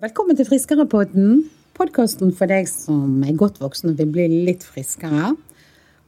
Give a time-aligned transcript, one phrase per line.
[0.00, 1.42] Velkommen til Friskerepodden,
[1.76, 5.34] podkasten for deg som er godt voksen og vil bli litt friskere.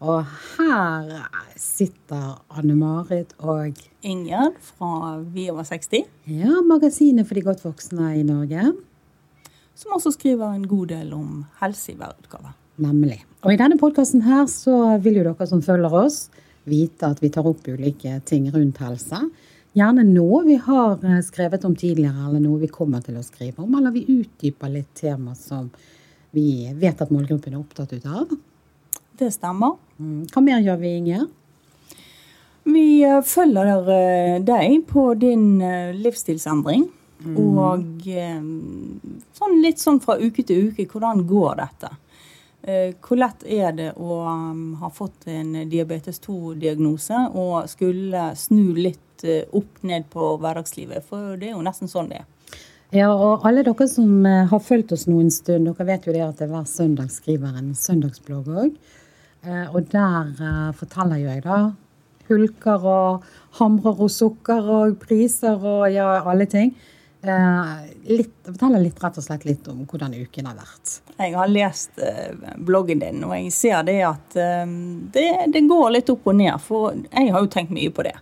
[0.01, 1.27] Og her
[1.61, 8.25] sitter Anne-Marit og Ingjerd fra Vi over 60, ja, magasinet for de godt voksne i
[8.25, 8.73] Norge.
[9.77, 12.56] som også skriver en god del om helse i hver utgave.
[12.80, 13.20] Nemlig.
[13.45, 16.30] Og i denne podkasten her så vil jo dere som følger oss,
[16.65, 19.20] vite at vi tar opp ulike ting rundt helse.
[19.73, 23.65] Gjerne noe vi har eh, skrevet om tidligere, eller noe vi kommer til å skrive
[23.65, 23.73] om.
[23.79, 25.71] Eller vi utdyper litt tema som
[26.37, 28.35] vi vet at målgruppen er opptatt ut av.
[29.17, 29.79] Det stemmer.
[29.97, 30.27] Mm.
[30.33, 31.23] Hva mer gjør vi, Inger?
[32.69, 35.47] Vi eh, følger eh, deg på din
[36.03, 36.84] livsstilsendring.
[37.23, 37.37] Mm.
[37.39, 38.09] Og
[39.39, 41.91] sånn litt sånn fra uke til uke, hvordan går dette?
[43.03, 44.17] Hvor lett er det å
[44.81, 51.05] ha fått en diabetes 2-diagnose og skulle snu litt eh, opp ned på hverdagslivet?
[51.09, 52.28] For det er jo nesten sånn det er.
[52.92, 56.17] Ja, og alle dere som eh, har fulgt oss nå en stund, dere vet jo
[56.17, 58.75] det at jeg hver søndag skriver en søndagsblogg òg.
[59.75, 61.62] Og der eh, forteller jo jeg da
[62.29, 66.75] hulker og hamrer og sukker og priser og ja, alle ting.
[67.23, 67.67] Eh,
[68.11, 70.97] litt, forteller litt rett og slett litt om hvordan uken har vært.
[71.20, 74.64] Jeg har lest eh, bloggen din, og jeg ser det at eh,
[75.14, 76.57] det, det går litt opp og ned.
[76.64, 78.17] For jeg har jo tenkt mye på det.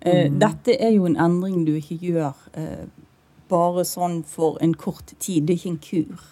[0.00, 2.88] Eh, Dette er jo en endring du ikke gjør eh,
[3.50, 5.46] bare sånn for en kort tid.
[5.46, 6.26] Det er ikke en kur.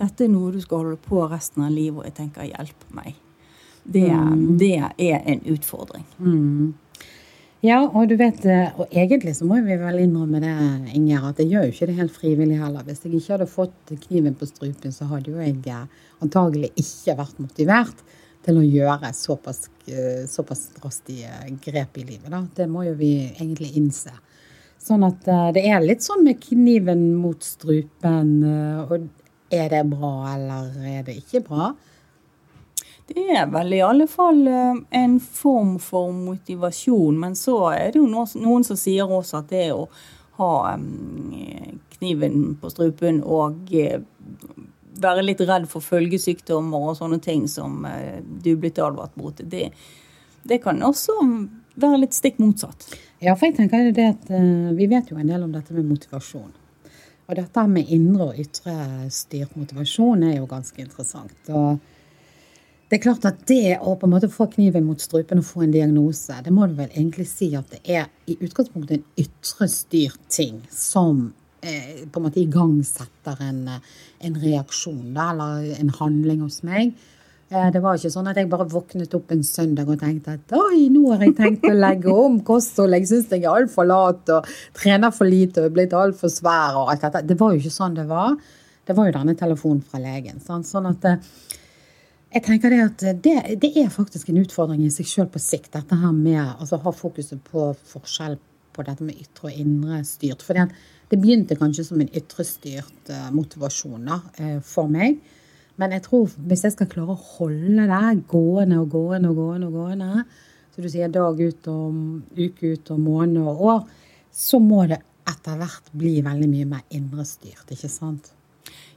[0.00, 3.18] Dette er noe du skal holde på resten av livet, og jeg tenker hjelp meg.
[3.84, 4.06] Det,
[4.60, 6.06] det er en utfordring.
[7.64, 10.54] Ja, og du vet, eh, og egentlig så må vi vel innrømme det,
[10.96, 12.86] Inger, at jeg gjør jo ikke det helt frivillig heller.
[12.86, 15.60] Hvis jeg ikke hadde fått kniven på strupen, så hadde jo jeg
[16.24, 18.00] antagelig ikke vært motivert
[18.44, 21.30] til å gjøre såpass, eh, såpass drastige
[21.64, 22.30] grep i livet.
[22.32, 22.42] Da.
[22.54, 24.12] Det må jo vi egentlig innse.
[24.80, 28.32] Sånn at eh, det er litt sånn med kniven mot strupen.
[28.44, 29.08] eh, Og
[29.50, 31.72] er det bra, eller er det ikke bra?
[33.10, 38.06] Det er vel i alle fall en form for motivasjon, men så er det jo
[38.06, 39.88] noen, som sier også at det å
[40.38, 43.66] ha eh, kniven på strupen og
[44.98, 49.36] være litt redd for følgesykdommer og sånne ting som eh, du er blitt advart mot,
[49.36, 49.70] det,
[50.42, 51.16] det kan også
[51.80, 52.88] være litt stikk motsatt.
[53.20, 55.88] Ja, for jeg tenker det at eh, Vi vet jo en del om dette med
[55.90, 56.50] motivasjon.
[57.30, 58.74] Og dette med indre og ytre
[59.14, 61.36] styrt motivasjon er jo ganske interessant.
[61.54, 61.78] Og
[62.90, 65.62] det er klart at det å på en måte få kniven mot strupen og få
[65.62, 69.68] en diagnose, det må du vel egentlig si at det er i utgangspunktet en ytre
[69.70, 71.28] styrt ting som
[71.62, 73.80] eh, på en måte igangsetter en, eh,
[74.26, 76.94] en reaksjon, da, eller en handling hos meg.
[77.50, 80.52] Eh, Det var ikke sånn at jeg bare våknet opp en søndag og tenkte at
[80.54, 84.28] oi, nå har jeg tenkt å legge om kosthold, jeg syns jeg er altfor lat
[84.30, 87.26] og trener for lite og er blitt altfor svær og alt dette.
[87.26, 88.36] Det var jo ikke sånn det var.
[88.86, 90.40] Det var jo denne telefonen fra legen.
[90.40, 90.66] sant?
[90.66, 91.04] Sånn at
[92.30, 95.72] jeg tenker det at det, det er faktisk en utfordring i seg sjøl på sikt,
[95.74, 98.38] dette her med altså ha fokuset på forskjell
[98.72, 100.44] på dette med ytre og indre styrt.
[100.46, 100.54] For
[101.10, 105.18] det begynte kanskje som en ytrestyrt uh, motivasjon da, eh, for meg.
[105.80, 109.70] Men jeg tror hvis jeg skal klare å holde det gående og gående og gående,
[109.70, 110.24] og gående,
[110.70, 113.80] så du sier dag ut og uke ut og måned og år,
[114.30, 115.00] så må det
[115.30, 118.30] etter hvert bli veldig mye mer indrestyrt, ikke sant?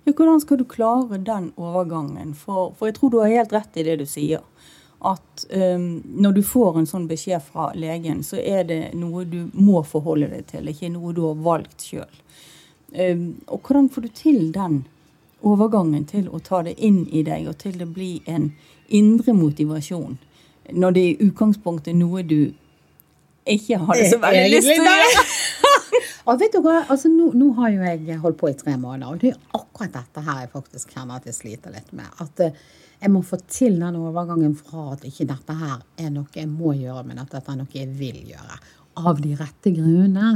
[0.04, 2.34] Ja, hvordan skal du klare den overgangen?
[2.38, 4.44] For, for jeg tror du har helt rett i det du sier.
[5.04, 9.50] At um, når du får en sånn beskjed fra legen, så er det noe du
[9.54, 12.20] må forholde deg til, ikke noe du har valgt sjøl.
[12.94, 14.84] Um, og hvordan får du til den
[15.44, 18.54] overgangen til å ta det inn i deg, og til det blir en
[18.88, 20.16] indre motivasjon?
[20.72, 22.54] Når det i utgangspunktet er noe du
[23.44, 25.28] ikke har det så veldig lyst til å gjøre.
[26.24, 29.12] Og vet du hva, altså nå, nå har jo jeg holdt på i tre måneder,
[29.12, 32.08] og det er akkurat dette her jeg faktisk kjenner at jeg sliter litt med.
[32.24, 32.64] At uh,
[33.04, 36.72] jeg må få til den overgangen fra at ikke dette her er noe jeg må
[36.80, 38.60] gjøre, men at dette er noe jeg vil gjøre.
[39.04, 40.36] Av de rette grunnene.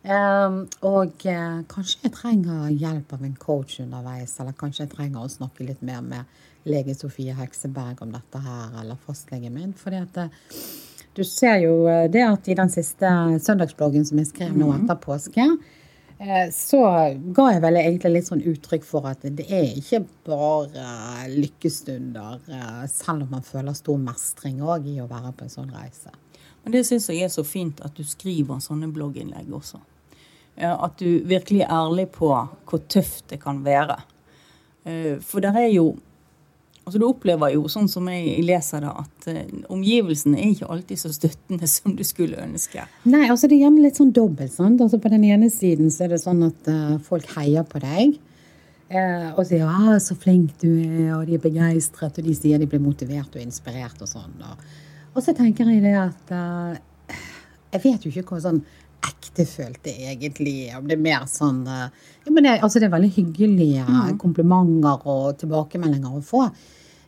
[0.00, 5.26] Um, og uh, kanskje jeg trenger hjelp av en coach underveis, eller kanskje jeg trenger
[5.26, 9.74] å snakke litt mer med lege Sofie Hekseberg om dette her, eller fastlegen min.
[9.76, 10.30] fordi at eh,
[11.12, 13.10] du ser jo eh, det at i den siste
[13.42, 15.46] søndagsbloggen som jeg skrev nå etter påske,
[16.22, 16.82] eh, så
[17.34, 22.84] ga jeg vel egentlig litt sånn uttrykk for at det er ikke bare lykkestunder, eh,
[22.92, 26.14] selv om man føler stor mestring òg i å være på en sånn reise.
[26.62, 29.80] Men det syns jeg er så fint at du skriver sånne blogginnlegg også.
[30.60, 33.96] At du virkelig er ærlig på hvor tøft det kan være.
[35.24, 35.94] For det er jo
[36.90, 40.98] Altså Du opplever jo, sånn som jeg leser det, at uh, omgivelsene er ikke alltid
[40.98, 42.82] så støttende som du skulle ønske.
[43.06, 44.50] Nei, altså det er gjerne litt sånn dobbelt.
[44.56, 44.82] sant?
[44.82, 48.18] Altså På den ene siden så er det sånn at uh, folk heier på deg.
[48.90, 52.58] Uh, og sier 'ja, 'så flink du er', og de er begeistret, og de sier
[52.58, 54.34] de blir motivert og inspirert og sånn.
[54.42, 54.66] Og,
[55.14, 56.34] og så tenker jeg det at
[57.70, 58.64] Jeg vet jo ikke hva sånn
[59.06, 63.12] ektefølt det egentlig Om det er mer sånn ja, men det, altså det er veldig
[63.14, 64.18] hyggelige mm.
[64.18, 66.42] komplimenter og tilbakemeldinger å få.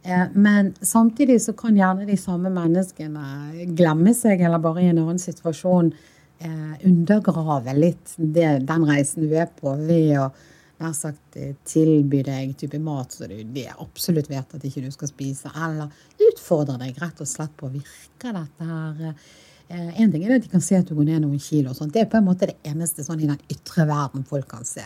[0.02, 4.98] Eh, men samtidig så kan gjerne de samme menneskene glemme seg, eller bare i en
[4.98, 5.92] annen situasjon
[6.42, 10.26] eh, undergrave litt det, den reisen du er på, ved å
[10.82, 15.12] nær sagt eh, tilby deg type mat som du absolutt vet at ikke du skal
[15.12, 15.94] spise, eller
[16.32, 19.16] utfordre deg rett og slett på virker dette her
[19.72, 21.70] en ting er at de kan se at du går ned noen kilo.
[21.70, 21.94] og sånt.
[21.94, 24.84] Det er på en måte det eneste sånn i den ytre verden folk kan se.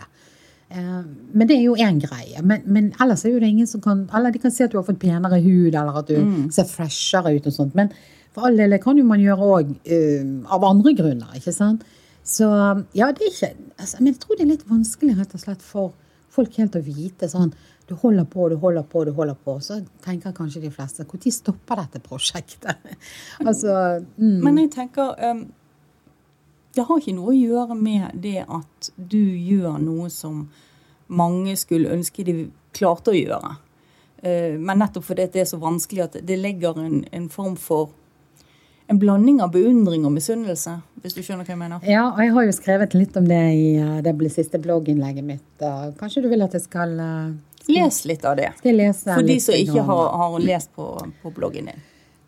[0.69, 2.41] Eh, men det er jo én greie.
[2.43, 4.77] Men, men, ellers er jo det ingen som kan Eller de kan si at du
[4.77, 6.49] har fått penere hud, eller at du mm.
[6.51, 7.77] ser freshere ut og sånt.
[7.77, 7.93] Men
[8.35, 11.85] for all del kan jo man gjøre òg uh, eh, av andre grunner, ikke sant.
[12.27, 12.47] Så
[12.97, 15.61] ja, det er ikke altså, Men jeg tror det er litt vanskelig rett og slett
[15.63, 15.93] for
[16.35, 17.53] folk helt å vite sånn
[17.87, 19.55] Du holder på, du holder på, du holder på.
[19.63, 22.83] Så tenker kanskje de fleste Når stopper dette prosjektet?
[23.47, 24.43] altså mm.
[24.43, 25.47] Men jeg tenker um
[26.77, 30.45] det har ikke noe å gjøre med det at du gjør noe som
[31.07, 32.35] mange skulle ønske de
[32.75, 33.55] klarte å gjøre.
[34.21, 37.89] Eh, men nettopp fordi det er så vanskelig at det legger en, en form for
[38.87, 41.83] en blanding av beundring og misunnelse, hvis du skjønner hva jeg mener?
[41.83, 45.67] Ja, og jeg har jo skrevet litt om det i eh, det siste blogginnlegget mitt.
[45.99, 48.53] Kanskje du vil at jeg skal skal Les litt av det.
[48.61, 50.87] For de som ikke har, har lest på,
[51.21, 51.81] på bloggen din.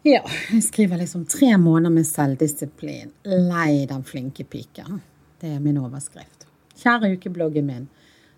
[0.03, 3.09] Ja, jeg skriver liksom tre måneder med selvdisiplin.
[3.27, 5.01] Lei den flinke piken.
[5.41, 6.45] Det er min overskrift.
[6.79, 7.89] Kjære ukebloggen min.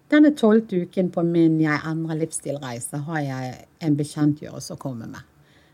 [0.09, 5.21] Denne tolvte uken på min Jeg endrer livsstilreise har jeg en bekjentgjørelse å komme med.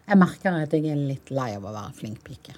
[0.07, 2.57] Jeg merker at jeg er litt lei av å være flink pike.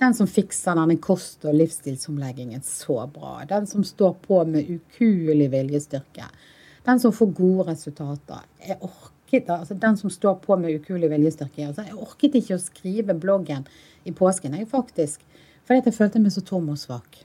[0.00, 3.42] Den som fikser denne kost- og livsstilsomleggingen så bra.
[3.48, 6.32] Den som står på med ukuelig viljestyrke.
[6.88, 8.48] Den som får gode resultater.
[8.64, 11.66] Jeg orker orket, altså Den som står på med ukuelig viljestyrke.
[11.66, 13.66] Altså, jeg orket ikke å skrive bloggen
[14.04, 15.20] i påsken, jeg faktisk.
[15.64, 17.24] Fordi jeg følte meg så tom og svak.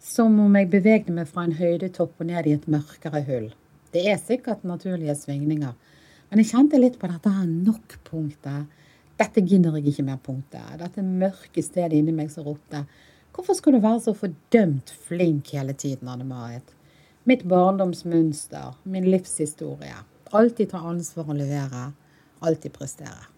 [0.00, 3.52] Som om jeg bevegde meg fra en høydetopp og ned i et mørkere hull.
[3.92, 5.74] Det er sikkert naturlige svingninger.
[6.30, 8.66] Men jeg kjente litt på dette her nok-punktet.
[9.16, 10.78] Dette gidder jeg ikke mer-punktet.
[10.80, 12.84] Dette mørke stedet inni meg som ropte.
[13.32, 16.74] Hvorfor skal du være så fordømt flink hele tiden, Anne Marit?
[17.24, 19.96] Mitt barndomsmønster, min livshistorie.
[20.30, 21.90] Alltid ta ansvar og levere.
[22.40, 23.30] Alltid prestere.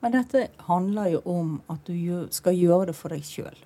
[0.00, 3.58] Men dette handler jo om at du skal gjøre det for deg sjøl.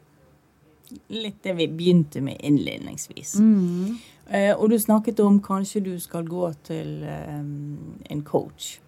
[1.14, 3.36] Litt det vi begynte med innledningsvis.
[3.40, 3.94] Mm.
[4.28, 8.78] Eh, og du snakket om kanskje du skal gå til um, en coach.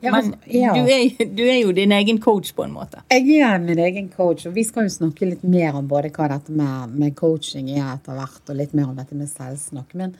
[0.00, 0.72] Ja, Men altså, ja.
[0.74, 3.02] du, er, du, er, jo din egen coach, på en måte.
[3.10, 6.30] Jeg er min egen coach, og vi skal jo snakke litt mer om både hva
[6.32, 9.92] dette med, med coaching er etter hvert, og litt mer om dette med selvsnakk.
[10.00, 10.14] Men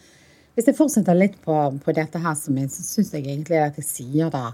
[0.61, 4.33] hvis jeg fortsetter litt på, på dette her, så syns jeg egentlig at jeg sier
[4.33, 4.49] det.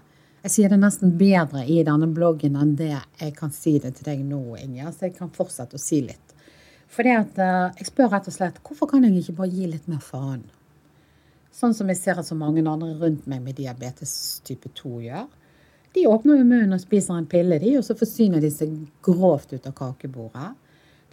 [0.45, 4.07] Jeg sier det nesten bedre i denne bloggen enn det jeg kan si det til
[4.07, 4.87] deg nå, Inge.
[4.95, 6.37] Så jeg kan fortsette å si litt.
[6.95, 9.89] Fordi at uh, jeg spør rett og slett hvorfor kan jeg ikke bare gi litt
[9.91, 10.45] mer faen?
[11.51, 14.15] Sånn som jeg ser at så mange andre rundt meg med diabetes
[14.47, 15.27] type 2 gjør.
[15.97, 19.57] De åpner jo munnen og spiser en pille, de, og så forsyner de seg grovt
[19.57, 20.53] ut av kakebordet.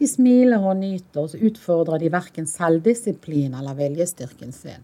[0.03, 4.81] De smiler og nyter, og så utfordrer de verken selvdisiplin eller viljestyrken sin.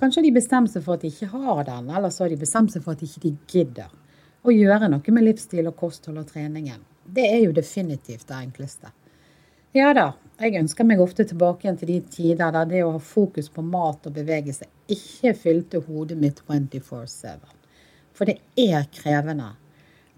[0.00, 2.72] Kanskje de bestemmer seg for at de ikke har den, eller så har de bestemt
[2.72, 3.92] seg for at de ikke gidder
[4.40, 6.80] å gjøre noe med livsstil og kosthold og treningen.
[7.04, 8.94] Det er jo definitivt det enkleste.
[9.76, 10.06] Ja da,
[10.40, 13.60] jeg ønsker meg ofte tilbake igjen til de tider der det å ha fokus på
[13.68, 17.36] mat og bevegelse ikke fylte hodet mitt 24-7.
[18.16, 19.52] For det er krevende.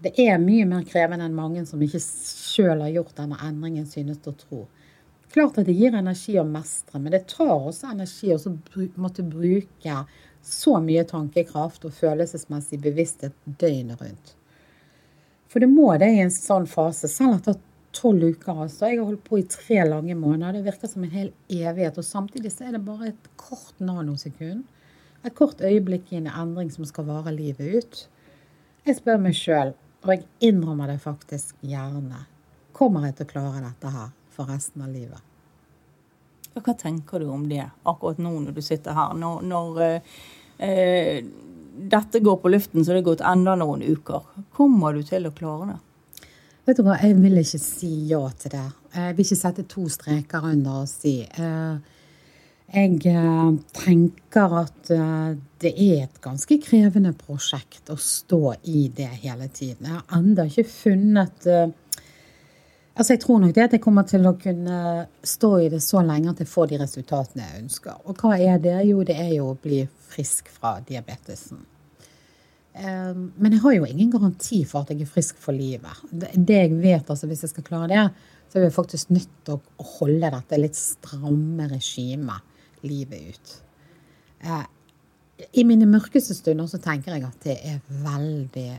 [0.03, 4.25] Det er mye mer krevende enn mange som ikke sjøl har gjort denne endringen, synes
[4.27, 4.65] å tro.
[5.31, 8.39] Klart at det gir energi å mestre, men det tar også energi å
[9.01, 10.01] måtte bruke
[10.45, 14.35] så mye tankekraft og følelsesmessig bevissthet døgnet rundt.
[15.49, 17.57] For det må det i en sånn fase, selv etter
[17.95, 18.61] tolv uker.
[18.65, 18.89] altså.
[18.89, 20.57] Jeg har holdt på i tre lange måneder.
[20.57, 21.97] Det virker som en hel evighet.
[21.97, 24.65] Og samtidig så er det bare et kort nanosekund.
[25.23, 28.01] Et kort øyeblikk i en endring som skal vare livet ut.
[28.85, 29.71] Jeg spør meg sjøl
[30.05, 32.25] og jeg innrømmer det faktisk gjerne.
[32.75, 35.31] Kommer jeg til å klare dette her for resten av livet?
[36.55, 39.15] Hva tenker du om det akkurat nå når du sitter her?
[39.17, 39.81] Når, når
[40.63, 41.25] eh,
[41.91, 44.29] dette går på luften, så det har gått enda noen uker.
[44.55, 45.81] Kommer du til å klare det?
[46.65, 48.63] Vet du hva, Jeg vil ikke si ja til det.
[48.95, 51.17] Jeg vil ikke sette to streker under og si.
[51.25, 51.75] Eh,
[52.73, 59.11] Jeg eh, tenker at eh, det er et ganske krevende prosjekt å stå i det
[59.21, 59.85] hele tiden.
[59.85, 61.67] Jeg har ennå ikke funnet eh,
[62.95, 64.75] Altså, Jeg tror nok det at jeg kommer til å kunne
[65.27, 67.97] stå i det så lenge at jeg får de resultatene jeg ønsker.
[68.07, 68.75] Og hva er det?
[68.87, 69.81] Jo, det er jo å bli
[70.13, 71.59] frisk fra diabetesen.
[72.71, 76.05] Men jeg har jo ingen garanti for at jeg er frisk for livet.
[76.07, 78.05] Det jeg vet, altså hvis jeg skal klare det,
[78.47, 82.54] så er jeg faktisk nødt til å holde dette litt stramme regimet
[82.85, 83.53] livet ut.
[84.39, 84.65] Eh,
[85.51, 88.69] I mine mørkeste stunder så tenker jeg at det er veldig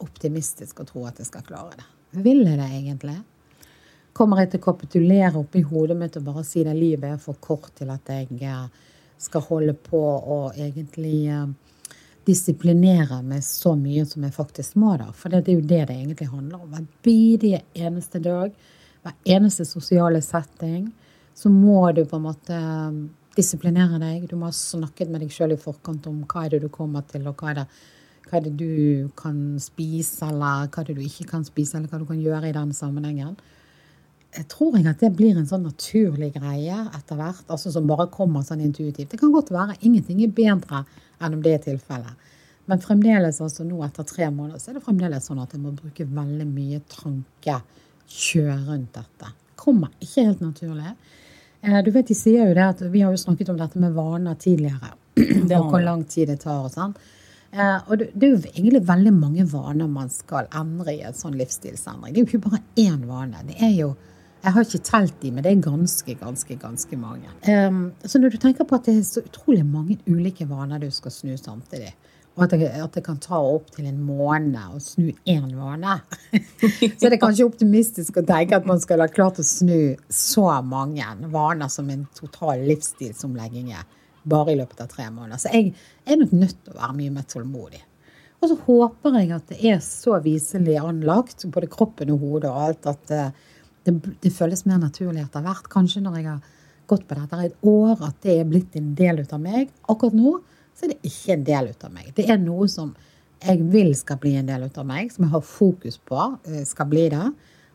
[0.00, 1.88] optimistisk å tro at jeg skal klare det.
[2.24, 3.18] Vil jeg det egentlig?
[4.16, 7.38] Kommer jeg til å kapitulere oppi hodet mitt og bare si at livet er for
[7.42, 8.64] kort til at jeg eh,
[9.20, 11.46] skal holde på og egentlig eh,
[12.26, 15.10] disiplinere meg så mye som jeg faktisk må, da.
[15.16, 16.72] For det er jo det det egentlig handler om.
[16.72, 18.52] Hver bidige eneste dag,
[19.04, 20.90] hver eneste sosiale setting,
[21.34, 22.60] så må du på en måte
[23.36, 24.26] disiplinere deg.
[24.28, 27.04] Du må ha snakket med deg sjøl i forkant om hva er det du kommer
[27.10, 27.66] til, og hva er, det,
[28.28, 31.90] hva er det du kan spise, eller hva er det du ikke kan spise, eller
[31.90, 33.36] hva du kan gjøre i den sammenhengen.
[34.30, 38.06] Jeg tror jeg at det blir en sånn naturlig greie etter hvert, altså som bare
[38.14, 39.10] kommer sånn intuitivt.
[39.10, 40.84] Det kan godt være ingenting er bedre
[41.18, 42.28] enn om det er tilfellet.
[42.70, 45.72] Men fremdeles, altså nå etter tre måneder, så er det fremdeles sånn at jeg må
[45.74, 47.56] bruke veldig mye tanke,
[48.10, 49.32] kjøre rundt dette.
[49.58, 50.92] Kommer ikke helt naturlig.
[51.62, 53.96] Eh, du vet, de sier jo det at Vi har jo snakket om dette med
[53.96, 54.94] vaner tidligere.
[55.60, 56.64] og hvor lang tid det tar.
[56.64, 56.94] og sånn.
[57.50, 61.34] Og det, det, er jo egentlig veldig mange vaner man skal endre i en sånn
[61.34, 62.14] livsstilsendring.
[62.14, 63.42] Det er jo ikke bare én vane.
[63.48, 63.96] Det er jo
[64.40, 67.28] Jeg har ikke telt de, men det er ganske, ganske, ganske mange.
[67.44, 70.86] Um, så når du tenker på at det er så utrolig mange ulike vaner du
[70.88, 71.90] skal snu samtidig,
[72.38, 75.98] og at det, at det, kan ta opptil en måned å snu én vane.
[76.98, 80.46] så det er kanskje optimistisk å tenke at man skal ha klart å snu så
[80.64, 83.84] mange vaner som en total livsstilsomlegging er,
[84.22, 85.42] bare i løpet av tre måneder.
[85.42, 85.72] Så jeg
[86.06, 87.82] er nok nødt til å være mye mer tålmodig.
[88.40, 92.62] Og så håper jeg at det er så viselig anlagt, både kroppen og hodet og
[92.68, 93.26] alt, at det,
[93.84, 95.68] det, det føles mer naturlig etter hvert.
[95.72, 96.56] Kanskje når jeg har
[96.90, 99.68] gått på dette et år, at det er blitt en del av meg.
[99.92, 100.38] Akkurat nå
[100.80, 102.10] så er det ikke en del av meg.
[102.16, 102.94] Det er noe som
[103.40, 106.18] jeg vil skal bli en del av meg, som jeg har fokus på
[106.48, 107.26] eh, skal bli det.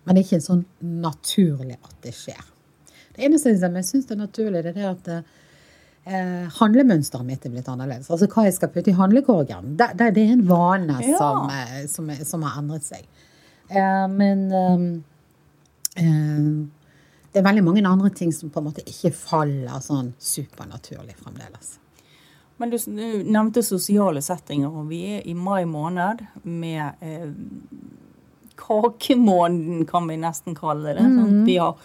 [0.06, 2.44] Men det er ikke sånn naturlig at det skjer.
[3.16, 7.70] Det eneste som jeg syns er naturlig, det er at eh, handlemønsteret mitt er blitt
[7.72, 8.10] annerledes.
[8.14, 9.74] Altså hva jeg skal putte i handlekorgen.
[9.80, 11.18] Det, det, det er en vane ja.
[11.22, 13.06] som, eh, som, som, har endret seg.
[13.70, 14.86] Eh, men eh,
[16.04, 16.52] eh,
[17.32, 21.80] det er veldig mange andre ting som på en måte ikke faller sånn supernaturlig fremdeles.
[22.58, 27.30] Men du nevnte sosiale settinger, og vi er i mai måned med eh,
[28.56, 31.04] kakemåneden, kan vi nesten kalle det.
[31.04, 31.44] Mm.
[31.48, 31.76] Vi har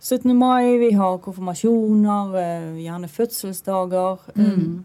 [0.00, 0.32] 17.
[0.38, 4.18] mai, vi har konfirmasjoner, eh, gjerne fødselsdager.
[4.34, 4.84] Mm.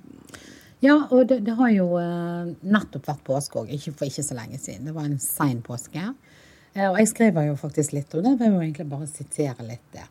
[0.80, 4.60] Ja, og det, det, har jo eh, nettopp vært påske òg, for ikke så lenge
[4.62, 4.86] siden.
[4.86, 6.04] Det var en sein påske.
[6.76, 9.88] Eh, og jeg skriver jo faktisk litt om det, jeg må egentlig bare sitere litt
[9.96, 10.06] det.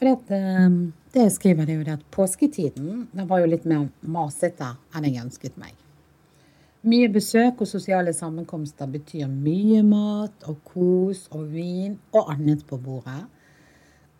[0.00, 3.90] For det, ehm, det skriver, er jo det at påsketiden den var jo litt mer
[4.00, 5.74] masete enn jeg ønsket meg.
[6.88, 12.78] Mye besøk og sosiale sammenkomster betyr mye mat og kos og vin og annet på
[12.80, 13.26] bordet.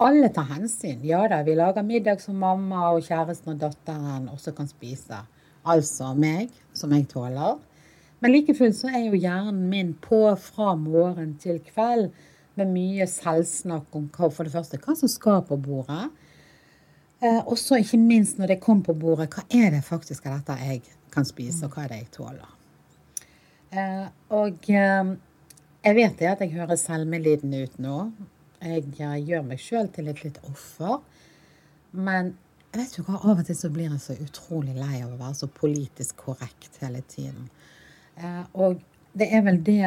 [0.05, 1.01] Alle tar hensyn.
[1.01, 5.23] Ja da, vi lager middag som mamma og kjæresten og datteren også kan spise.
[5.65, 7.57] Altså meg, som jeg tåler.
[8.21, 12.11] Men like fullt så er jo hjernen min på fra morgen til kveld
[12.61, 16.09] med mye selvsnakk om hva, for det første, hva som skal på bordet.
[17.21, 20.39] Eh, og så ikke minst når det kom på bordet, hva er det faktisk av
[20.39, 22.53] dette jeg kan spise, og hva er det jeg tåler.
[23.71, 25.15] Eh, og eh,
[25.85, 27.97] jeg vet det at jeg høres selvmedlidende ut nå.
[28.61, 30.99] Jeg, jeg gjør meg sjøl til et litt offer.
[31.97, 32.35] Men
[32.71, 35.19] jeg vet jo hva, av og til så blir jeg så utrolig lei av å
[35.19, 37.49] være så politisk korrekt hele tiden.
[38.21, 38.81] Eh, og
[39.19, 39.83] det er vel det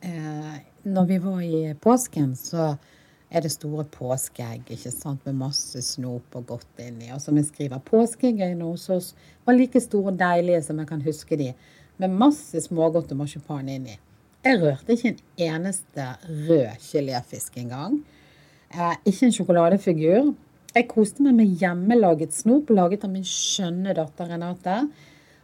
[0.00, 2.74] eh, når vi var i påsken, så
[3.28, 7.10] er det store påskeegg ikke sant, med masse snop og godt inni.
[7.12, 9.12] Og som jeg skriver, påskeeggene hos oss
[9.46, 11.52] var like store og deilige som jeg kan huske de,
[11.98, 13.98] med masse smågodt og marsipan inni.
[14.44, 16.04] Jeg rørte ikke en eneste
[16.48, 17.98] rød geléfisk engang.
[18.70, 20.32] Eh, ikke en sjokoladefigur.
[20.74, 24.82] Jeg koste meg med hjemmelaget snop laget av min skjønne datter Renate.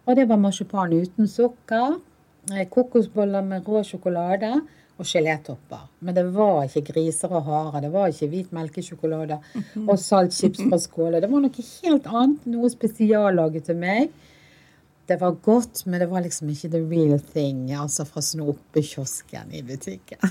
[0.05, 1.99] Og det var marsipan uten sukker,
[2.71, 4.55] kokosboller med rå sjokolade
[4.97, 5.89] og gelétopper.
[5.99, 7.81] Men det var ikke griser og harer.
[7.87, 9.41] Det var ikke hvit melkesjokolade
[9.89, 11.21] og saltchips fra skåla.
[11.23, 12.47] Det var noe helt annet.
[12.47, 14.13] Noe spesiallaget til meg.
[15.05, 17.67] Det var godt, men det var liksom ikke the real thing.
[17.77, 20.19] Altså fra snopekiosken i butikken.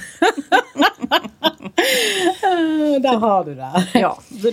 [3.03, 3.99] Der har du det.
[3.99, 4.51] Ja, Du,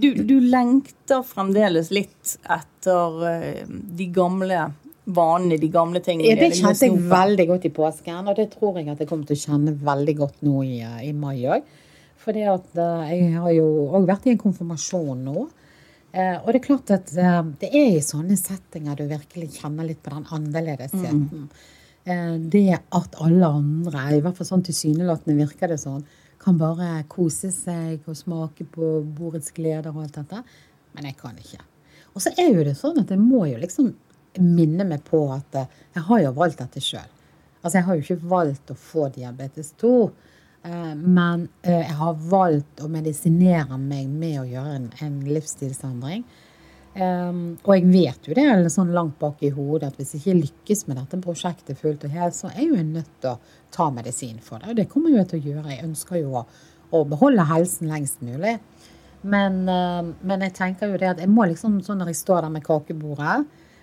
[0.00, 4.72] Du, du, lengter fremdeles litt etter uh, de gamle
[5.06, 6.32] vanene, de gamle tingene.
[6.32, 9.28] Ja, det kjente jeg veldig godt i påsken, og det tror jeg at jeg kommer
[9.28, 11.68] til å kjenne veldig godt nå i, eh, i mai òg.
[12.26, 15.46] For uh, jeg har jo òg vært i en konfirmasjon nå.
[16.16, 19.86] Uh, og det er klart at uh, det er i sånne settinger du virkelig kjenner
[19.86, 21.26] litt på den annerledesheten.
[21.26, 21.48] Mm.
[22.50, 26.04] det at alle andre, i hvert fall sånn tilsynelatende virker det sånn,
[26.38, 30.42] kan bare kose seg og smake på bordets gleder og alt dette.
[30.94, 31.64] Men jeg kan ikke.
[32.14, 33.90] Og så er jo det sånn at jeg må jo liksom
[34.42, 37.12] minne meg på at eh, jeg har jo valgt dette sjøl.
[37.62, 39.92] Altså, jeg har jo ikke valgt å få diabetes 2.
[40.66, 46.26] Eh, men eh, jeg har valgt å medisinere meg med å gjøre en, en livsstilsendring.
[46.96, 50.22] Um, og jeg vet jo det eller sånn langt bak i hodet at hvis jeg
[50.22, 53.66] ikke lykkes med dette prosjektet fullt og helt, så er jeg jo nødt til å
[53.74, 54.70] ta medisin for det.
[54.72, 55.74] Og det kommer jeg til å gjøre.
[55.74, 56.46] Jeg ønsker jo å,
[56.96, 58.54] å beholde helsen lengst mulig.
[59.28, 62.46] Men, uh, men, jeg tenker jo det at jeg må liksom sånn når jeg står
[62.46, 63.42] der med kakebordet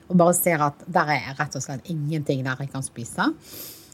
[0.10, 3.30] og bare ser at der er rett og slett ingenting der jeg kan spise.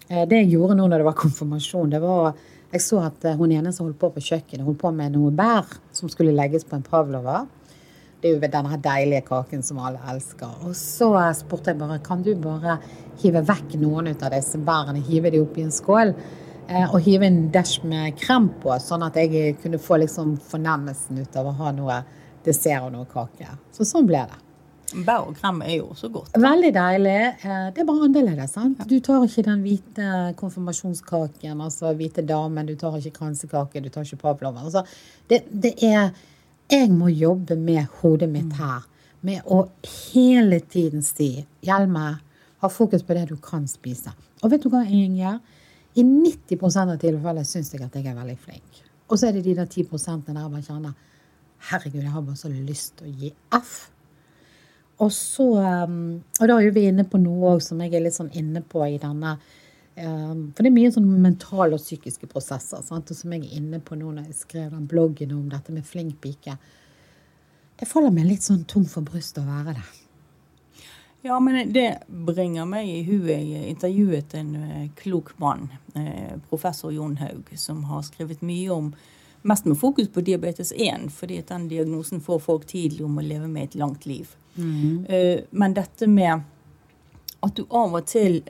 [0.09, 2.33] Uh, det jeg gjorde nå når det var konfirmasjon, det var
[2.69, 5.31] jeg så at uh, hun ene som holdt på på kjøkkenet, holdt på med noe
[5.35, 7.43] bær som skulle legges på en pavlova.
[8.19, 10.65] Det er jo denne deilige kaken som alle elsker.
[10.67, 12.75] Og så spurte jeg bare kan du bare
[13.21, 16.11] hive vekk noen ut av disse bærene, hive de oppi en skål.
[16.69, 21.17] Eh, og hive en dash med krem på, sånn at jeg kunne få liksom fornemmelsen
[21.23, 21.95] ut av å ha noe
[22.45, 23.47] dessert og noe kake.
[23.73, 24.37] Så sånn ble det.
[25.05, 26.33] Bær og krem er jo også godt.
[26.39, 27.19] Veldig deilig.
[27.43, 28.55] Eh, det er bare annerledes.
[28.55, 28.81] sant?
[28.89, 34.07] Du tar ikke den hvite konfirmasjonskaken, altså hvite damen, du tar ikke kransekake, du tar
[34.07, 34.65] ikke pavlova.
[34.65, 34.83] Altså,
[35.29, 36.09] det, det er
[36.69, 38.83] jeg må jobbe med hodet mitt her.
[39.25, 39.63] Med å
[40.13, 41.31] hele tiden si
[41.65, 42.03] Hjelme,
[42.61, 44.13] ha fokus på det du kan spise.
[44.43, 45.39] Og vet du hva gjør?
[45.97, 48.83] I 90% av tilfellene syns jeg at jeg er veldig flink.
[49.09, 50.93] Og så er det de der 10 der jeg bare kjenner
[51.69, 53.89] Herregud, jeg har bare så lyst til å gi F.
[54.99, 55.45] Og så
[55.87, 58.83] um, Og da er vi inne på noe som jeg er litt sånn inne på
[58.83, 59.37] i denne
[59.99, 62.83] Ehm, for det er mye sånn mentale og psykiske prosesser.
[62.85, 63.11] Sant?
[63.11, 65.87] Og som jeg er inne på nå når jeg skrev den bloggen om dette med
[65.87, 66.55] flink pike.
[67.79, 69.87] Det faller meg litt sånn tung for brystet å være det.
[71.27, 73.43] Ja, men det bringer meg i huet.
[73.43, 75.67] Jeg intervjuet en eh, klok mann,
[75.99, 78.93] eh, professor Jon Haug, som har skrevet mye om
[79.41, 83.23] Mest med fokus på diabetes 1, fordi at den diagnosen får folk tidlig om å
[83.23, 84.35] leve med et langt liv.
[84.55, 85.05] Mm.
[85.51, 86.41] Men dette med
[87.39, 88.41] at du av og til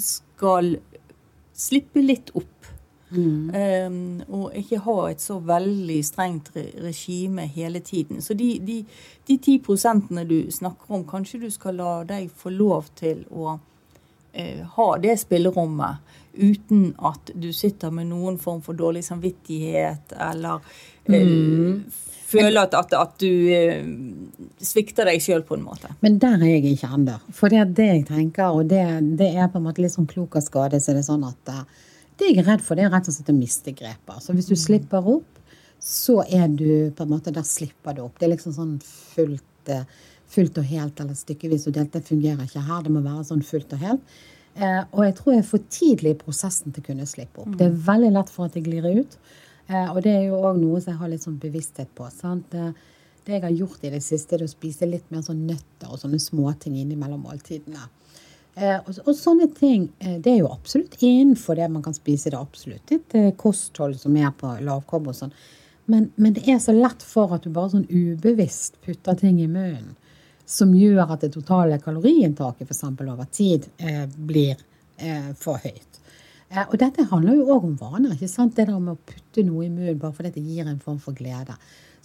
[0.00, 0.70] skal
[1.52, 2.70] slippe litt opp.
[3.10, 3.52] Mm.
[3.54, 3.98] Um,
[4.34, 8.24] og ikke ha et så veldig strengt regime hele tiden.
[8.24, 8.80] Så de, de,
[9.28, 13.58] de 10 prosentene du snakker om, kanskje du skal la deg få lov til å
[14.76, 15.96] ha det spillerommet
[16.36, 22.74] uten at du sitter med noen form for dårlig samvittighet eller uh, mm føler at,
[22.74, 23.86] at, at du eh,
[24.62, 25.92] svikter deg sjøl på en måte.
[26.04, 27.18] Men der er jeg ikke ennå.
[27.34, 28.82] For det er det jeg tenker, og det,
[29.20, 31.52] det, er på en måte litt sånn klok av skade, så er det sånn at
[31.52, 31.62] uh,
[32.18, 34.22] det jeg er redd for, det er rett og slett å miste grepet.
[34.24, 34.62] Så hvis du mm.
[34.64, 35.32] slipper opp,
[35.86, 38.16] så er du på en måte Der slipper du opp.
[38.18, 39.72] Det er liksom sånn fullt,
[40.32, 41.92] fullt og helt eller stykkevis og delt.
[41.92, 42.80] Det fungerer ikke her.
[42.82, 44.16] Det må være sånn fullt og helt.
[44.56, 47.50] Uh, og jeg tror jeg er for tidlig i prosessen til å kunne slippe opp.
[47.58, 47.82] Det er mm.
[47.90, 49.18] veldig lett for at jeg glir ut.
[49.66, 52.06] Eh, og det er jo òg noe som jeg har litt sånn bevissthet på.
[52.14, 52.46] sant?
[52.52, 52.70] Det,
[53.26, 56.00] det jeg har gjort i det siste, er å spise litt mer sånn nøtter og
[56.00, 57.88] sånne småting innimellom måltidene.
[58.56, 62.30] Eh, og, og, sånne ting eh, det er jo absolutt innenfor det man kan spise.
[62.30, 65.34] Det er absolutt et eh, kosthold som er på lavkarbo og sånn.
[65.90, 69.50] Men, men, det er så lett for at du bare sånn ubevisst putter ting i
[69.50, 69.94] munnen
[70.46, 72.84] som gjør at det totale kaloriinntaket f.eks.
[72.86, 74.54] over tid eh, blir
[74.96, 76.00] eh, for høyt.
[76.48, 78.14] Eh, og dette handler jo òg om vaner.
[78.14, 78.54] ikke sant?
[78.54, 81.18] Det der med å putte noe i munnen bare fordi det gir en form for
[81.18, 81.56] glede.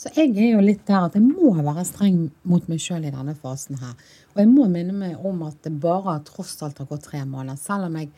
[0.01, 3.13] Så jeg er jo litt der at jeg må være streng mot meg sjøl i
[3.13, 3.93] denne fasen her.
[4.34, 7.60] Og jeg må minne meg om at det bare tross alt har gått tre måneder.
[7.62, 8.10] Selv om jeg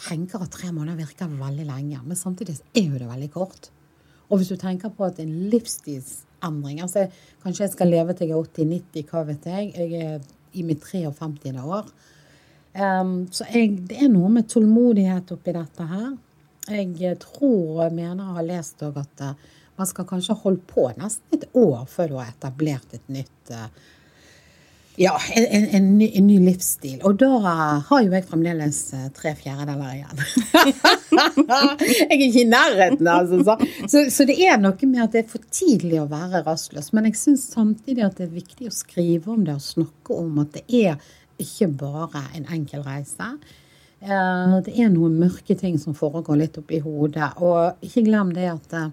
[0.00, 2.00] tenker at tre måneder virker veldig lenge.
[2.06, 3.68] Men samtidig er jo det veldig kort.
[4.30, 7.08] Og hvis du tenker på at en livsstilsendring altså
[7.42, 9.70] Kanskje jeg skal leve til jeg er 80-90, hva vet jeg.
[9.76, 11.54] Jeg er i mitt 53.
[11.62, 11.86] år.
[12.74, 16.10] Um, så jeg, det er noe med tålmodighet oppi dette her.
[16.70, 19.48] Jeg tror og mener jeg har lest òg at uh,
[19.80, 23.66] man skal kanskje holde på nesten et år før du har etablert et nytt uh,
[24.98, 26.98] ja, en, en, ny, en, ny, livsstil.
[27.08, 27.28] Og da
[27.86, 30.24] har jo jeg fremdeles uh, tre fjerdedeler igjen.
[32.00, 33.40] jeg er ikke i nærheten, altså.
[33.46, 36.92] Så, så, så, det er noe med at det er for tidlig å være rastløs.
[36.96, 40.42] Men jeg syns samtidig at det er viktig å skrive om det og snakke om
[40.44, 43.32] at det er ikke bare en enkel reise.
[44.00, 47.32] Eh, det er noen mørke ting som foregår litt oppi hodet.
[47.44, 48.90] Og ikke glem det at eh,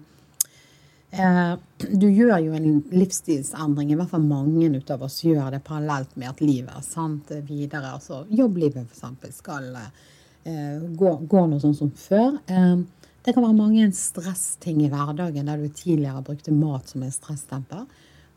[1.10, 6.28] du gjør jo en livsstilsendring, i hvert fall mange av oss gjør det parallelt med
[6.28, 7.94] at livet er sant videre.
[7.94, 9.38] Altså jobblivet f.eks.
[9.38, 12.36] skal eh, gå, gå noe sånn som før.
[12.52, 12.76] Eh,
[13.24, 17.86] det kan være mange stressting i hverdagen der du tidligere brukte mat som en stressdemper.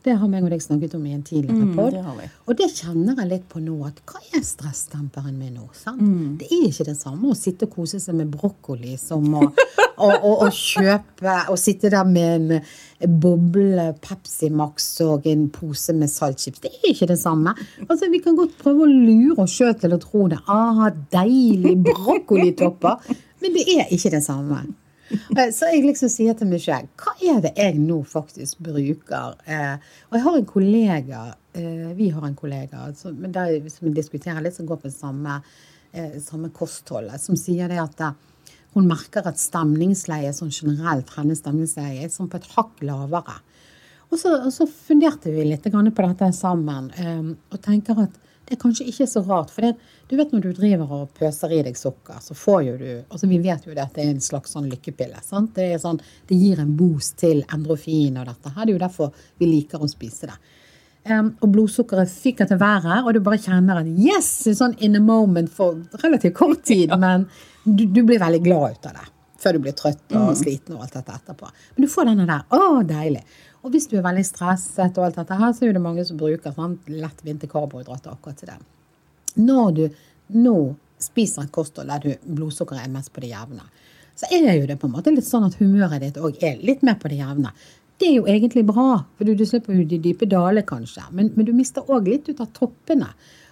[0.02, 2.24] Det har meg og deg snakket om i en tidligere mm, pod.
[2.50, 3.76] Og det kjenner jeg litt på nå.
[3.86, 5.68] at Hva er stresstemperen min nå?
[5.94, 6.40] Mm.
[6.42, 10.10] Det er ikke det samme å sitte og kose seg med brokkoli som å, å,
[10.10, 16.10] å, å kjøpe og sitte der med en boble Pepsi Max og en pose med
[16.10, 16.66] saltchips.
[16.66, 17.54] Det er ikke det samme.
[17.86, 20.42] Altså, Vi kan godt prøve å lure oss sjøl til å tro det.
[20.50, 23.18] Ah, deilig brokkolitopper.
[23.42, 24.66] Men det er ikke det samme.
[25.12, 29.38] Eh, så jeg liksom sier til meg selv, hva er det jeg nå faktisk bruker?
[29.45, 29.76] Eh,
[30.10, 31.21] og jeg har en kollega,
[31.58, 35.41] eh, vi har en kollega som, der, som diskuterer litt, som går på samme,
[36.24, 38.02] samme kostholdet, som sier det at
[38.71, 43.36] hun merker at stemningsleiet sånn generelt, hennes stemningsleie, er sånn på et hakk lavere.
[44.08, 46.88] Og så, og så funderte vi litt på dette sammen,
[47.52, 48.15] og tenker at
[48.52, 49.52] det er kanskje ikke så rart.
[49.56, 52.74] For det, du vet når du driver og pøser i deg sukker, så får jo
[52.82, 55.22] du altså Vi vet jo det at det er en slags sånn lykkepille.
[55.24, 55.54] sant?
[55.56, 58.52] Det, sånn, det gir en boost til endrofin og dette.
[58.52, 58.66] her.
[58.66, 60.36] Det er jo derfor vi liker å spise det.
[61.08, 64.28] Um, og blodsukkeret fyker til været, og du bare kjenner at yes!
[64.60, 67.00] Sånn in a moment for relativt kort tid, ja.
[67.00, 67.24] men
[67.64, 69.08] du, du, blir veldig glad ut av det.
[69.42, 70.36] Før du blir trøtt og mm.
[70.38, 71.48] sliten og alt dette etterpå.
[71.78, 72.44] Men du får denne der.
[72.52, 73.24] Å, deilig.
[73.62, 76.17] Og hvis du er veldig stresset, og alt dette her, så er det mange som
[76.17, 78.58] bruker sånn lettvinte karbohydrater akkurat til det.
[79.38, 79.84] Når du
[80.41, 80.56] nå
[81.02, 83.67] spiser et kosthold der du blodsukkeret er mest på det jevne,
[84.17, 86.84] så er jo det på en måte litt sånn at humøret ditt òg er litt
[86.86, 87.54] mer på det jevne.
[88.02, 91.06] Det er jo egentlig bra, for du, du slipper jo de dype daler, kanskje.
[91.13, 93.12] Men, men du mister òg litt ut av toppene.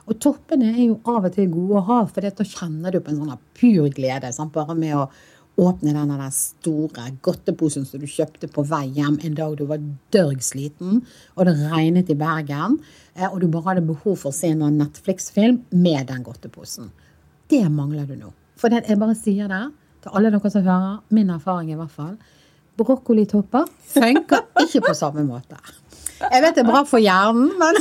[0.10, 3.14] Og toppene er jo av og til gode å ha, for da kjenner du på
[3.14, 4.32] en sånn pur glede.
[4.34, 4.56] Sant?
[4.56, 5.06] Bare med å
[5.60, 11.02] åpne der store godteposen som du kjøpte på vei hjem en dag du var dørgsliten,
[11.36, 12.80] og det regnet i Bergen,
[13.16, 16.92] eh, og du bare hadde behov for å se en Netflix-film med den godteposen.
[17.50, 18.34] Det mangler du nå.
[18.60, 19.64] For det, jeg bare sier det
[20.04, 22.16] til alle dere som hører, min erfaring i hvert fall.
[22.80, 25.60] Brokkolitopper funker ikke på samme måte.
[26.20, 27.78] Jeg vet det er bra for hjernen, men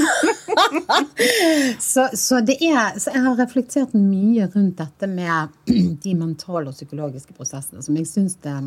[1.90, 5.56] så, så, er, så, jeg har reflektert mye rundt dette med
[6.04, 8.58] de mentale og psykologiske prosessene som jeg syns det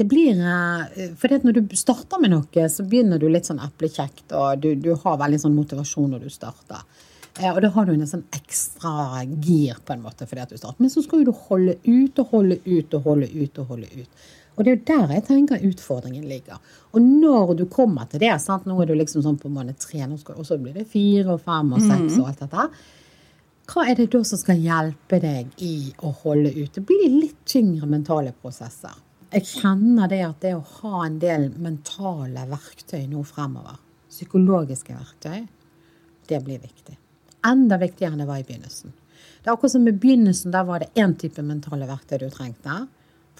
[0.00, 4.30] det blir eh, For når du starter med noe, så begynner du litt sånn eplekjekt,
[4.32, 6.86] og du, du har veldig sånn motivasjon når du starter.
[7.38, 10.56] Eh, og da har du en sånn ekstra gir på en måte fordi at du
[10.56, 10.80] starter.
[10.80, 14.24] Men så skal du holde ut og holde ut og holde ut og holde ut.
[14.60, 16.58] Og det er jo der jeg tenker utfordringen ligger.
[16.92, 18.66] Og når du kommer til det, sant?
[18.68, 21.70] nå er du liksom sånn på måned tre, og så blir det fire og fem
[21.72, 22.66] og seks og alt dette.
[23.70, 26.74] Hva er det da som skal hjelpe deg i å holde ut?
[26.76, 28.92] Det blir litt tyngre mentale prosesser.
[29.32, 33.80] Jeg kjenner det at det å ha en del mentale verktøy nå fremover,
[34.12, 35.44] psykologiske verktøy,
[36.28, 37.00] det blir viktig.
[37.48, 38.92] Enda viktigere enn det var i begynnelsen.
[39.40, 42.82] Det er akkurat som i begynnelsen, der var det én type mentale verktøy du trengte.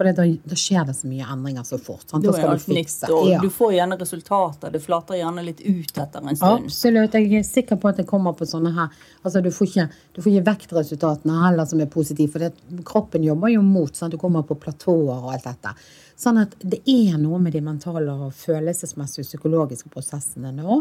[0.00, 2.06] For da, da, skjer det så mye endringer så fort.
[2.08, 2.24] Sant?
[2.24, 3.04] Da skal du fikse.
[3.04, 3.40] Nytt, og ja.
[3.44, 4.72] Du får gjerne resultater.
[4.72, 6.70] Det flater gjerne litt ut etter en stund.
[6.70, 7.18] Absolutt.
[7.20, 8.88] Jeg er sikker på at det kommer på sånne her
[9.20, 9.84] Altså, du får ikke,
[10.16, 13.92] du får ikke vektresultatene heller som er positive, for det, kroppen jobber jo mot.
[13.92, 14.16] Sant?
[14.16, 15.74] Du kommer på platåer og alt dette.
[16.16, 20.80] Sånn at det er noe med de mentale og følelsesmessige psykologiske prosessene nå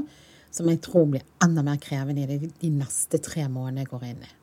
[0.50, 4.08] som jeg tror blir enda mer krevende i de, de neste tre månedene jeg går
[4.14, 4.36] inn i.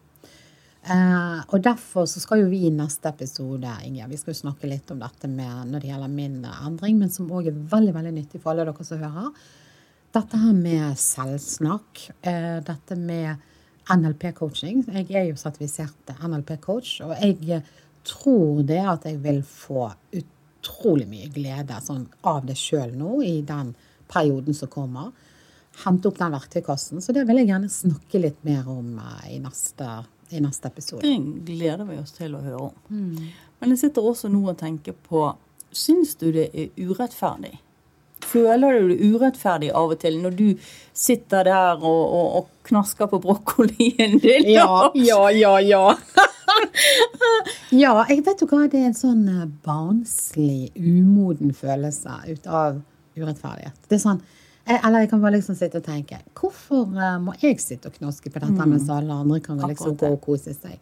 [0.86, 4.68] Uh, og derfor så skal jo vi i neste episode Inge, vi skal jo snakke
[4.70, 8.12] litt om dette med når det gjelder min endring, men som òg er veldig veldig
[8.14, 9.32] nyttig for alle dere som hører.
[10.14, 13.42] Dette her med selvsnakk, eh, dette med
[13.90, 14.86] NLP-coaching.
[14.94, 17.60] Jeg er jo sertifisert NLP-coach, og jeg
[18.06, 23.40] tror det at jeg vil få utrolig mye glede sånn, av det sjøl nå i
[23.46, 23.74] den
[24.06, 25.10] perioden som kommer.
[25.82, 27.02] Hente opp den verktøykassen.
[27.02, 30.68] Så det vil jeg gjerne snakke litt mer om eh, i neste episode i neste
[30.68, 31.02] episode.
[31.02, 32.80] Det gleder vi oss til å høre om.
[32.90, 33.28] Mm.
[33.60, 35.28] Men jeg sitter også nå og tenker på
[35.76, 37.58] Syns du det er urettferdig?
[38.24, 40.46] Føler du det urettferdig av og til når du
[40.96, 44.48] sitter der og, og, og knasker på brokkolien din?
[44.54, 45.82] Ja, ja, ja, ja.
[47.82, 48.64] ja, jeg vet jo hva.
[48.72, 52.80] Det er en sånn eh, barnslig, umoden følelse ut av
[53.18, 53.84] urettferdighet.
[53.90, 54.24] Det er sånn
[54.66, 58.30] eller jeg kan bare liksom sitte og tenke Hvorfor uh, må jeg sitte og knaske
[58.30, 58.70] på dette mm.
[58.72, 60.78] mens alle andre kan liksom gå og kose seg?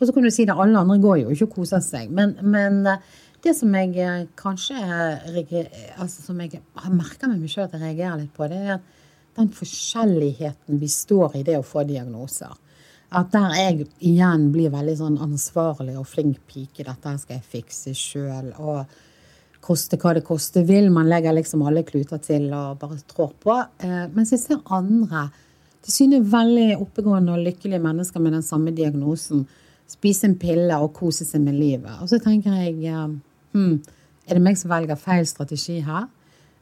[0.00, 2.08] Og så kan du si det, alle andre går jo ikke og koser seg.
[2.16, 7.68] Men, men uh, det som jeg kanskje altså som jeg har merka med meg sjøl
[7.68, 8.80] at jeg reagerer litt på, det er
[9.38, 12.52] den forskjelligheten vi står i det å få diagnoser.
[13.10, 16.84] At der jeg igjen blir veldig sånn ansvarlig og flink pike.
[16.86, 18.52] Dette skal jeg fikse sjøl.
[18.62, 18.84] Og
[19.70, 20.90] koste hva det koste vil.
[20.90, 23.56] Man legger liksom alle kluter til og bare trår på.
[23.86, 25.28] Eh, mens jeg ser andre
[25.84, 29.46] til syne veldig oppegående og lykkelige mennesker med den samme diagnosen
[29.90, 31.92] spise en pille og kose seg med livet.
[32.02, 32.76] Og så tenker jeg
[33.54, 33.80] hmm,
[34.28, 36.06] Er det meg som velger feil strategi her?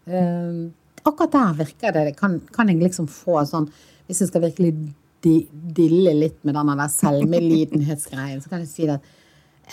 [0.09, 0.71] Uh,
[1.05, 2.17] akkurat der virker det.
[2.17, 3.67] Kan, kan jeg liksom få sånn
[4.09, 4.73] Hvis jeg skal virkelig
[5.21, 9.03] dille litt med denne der selvmedlidenhetsgreien, så kan jeg si at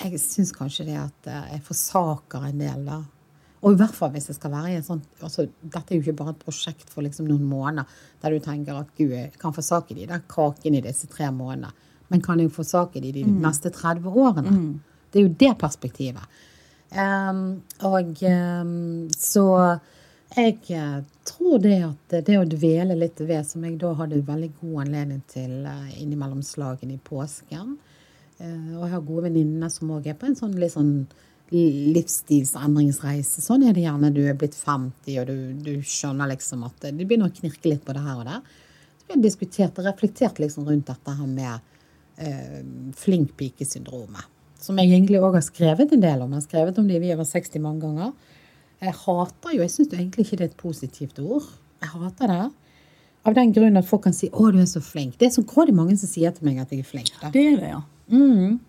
[0.02, 2.98] jeg syns kanskje det at eh, jeg forsaker en del, da.
[3.66, 6.04] Og i hvert fall hvis jeg skal være i en sånn altså, Dette er jo
[6.04, 7.90] ikke bare et prosjekt for liksom noen måneder
[8.22, 11.74] der du tenker at gud, jeg kan forsake de der kakene i disse tre månedene.
[12.14, 13.40] Men kan jeg forsake de de mm.
[13.42, 14.54] neste 30 årene?
[14.54, 15.02] Mm.
[15.12, 16.38] Det er jo det perspektivet.
[16.96, 19.46] Um, og um, så
[20.36, 24.50] jeg eh, tror det at det å dvele litt ved, som jeg da hadde veldig
[24.60, 27.76] god anledning til uh, innimellom slagene i påsken
[28.42, 31.06] uh, Og jeg har gode venninner som òg er på en sånn litt sånn
[31.54, 33.42] livsstilsendringsreise.
[33.44, 37.04] Sånn er det gjerne du er blitt 50, og du, du skjønner liksom at du
[37.06, 38.42] begynner å knirke litt på det her og der.
[38.98, 41.60] Så vi har diskutert og reflektert liksom rundt dette her med
[42.18, 42.62] eh,
[42.98, 44.26] flink pike-syndromet.
[44.62, 46.32] Som jeg egentlig òg har skrevet en del om.
[46.34, 48.14] Jeg har skrevet om det i Vi over 60 mange ganger.
[48.82, 51.46] Jeg hater jo, jeg syns egentlig ikke det er et positivt ord.
[51.84, 52.46] Jeg hater det.
[53.26, 55.18] Av den grunn at folk kan si 'Å, du er så flink'.
[55.18, 57.14] Det er så grådig mange som sier til meg at jeg er flink.
[57.22, 57.30] Da.
[57.30, 57.82] Det er det, ja.
[58.10, 58.60] Mm.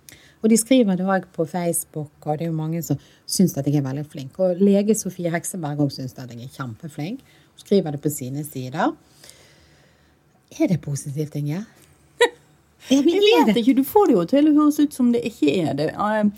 [0.47, 3.67] Og de skriver det òg på Facebook, og det er jo mange som syns at
[3.67, 4.37] jeg er veldig flink.
[4.39, 7.25] Og lege Sofie Hekseberg òg syns at jeg er kjempeflink.
[7.51, 8.93] Hun skriver det på sine sider.
[10.55, 11.65] Er det positivt, Inge?
[12.93, 15.75] Jeg, vet ikke, Du får det jo til å høres ut som det ikke er
[15.75, 15.89] det.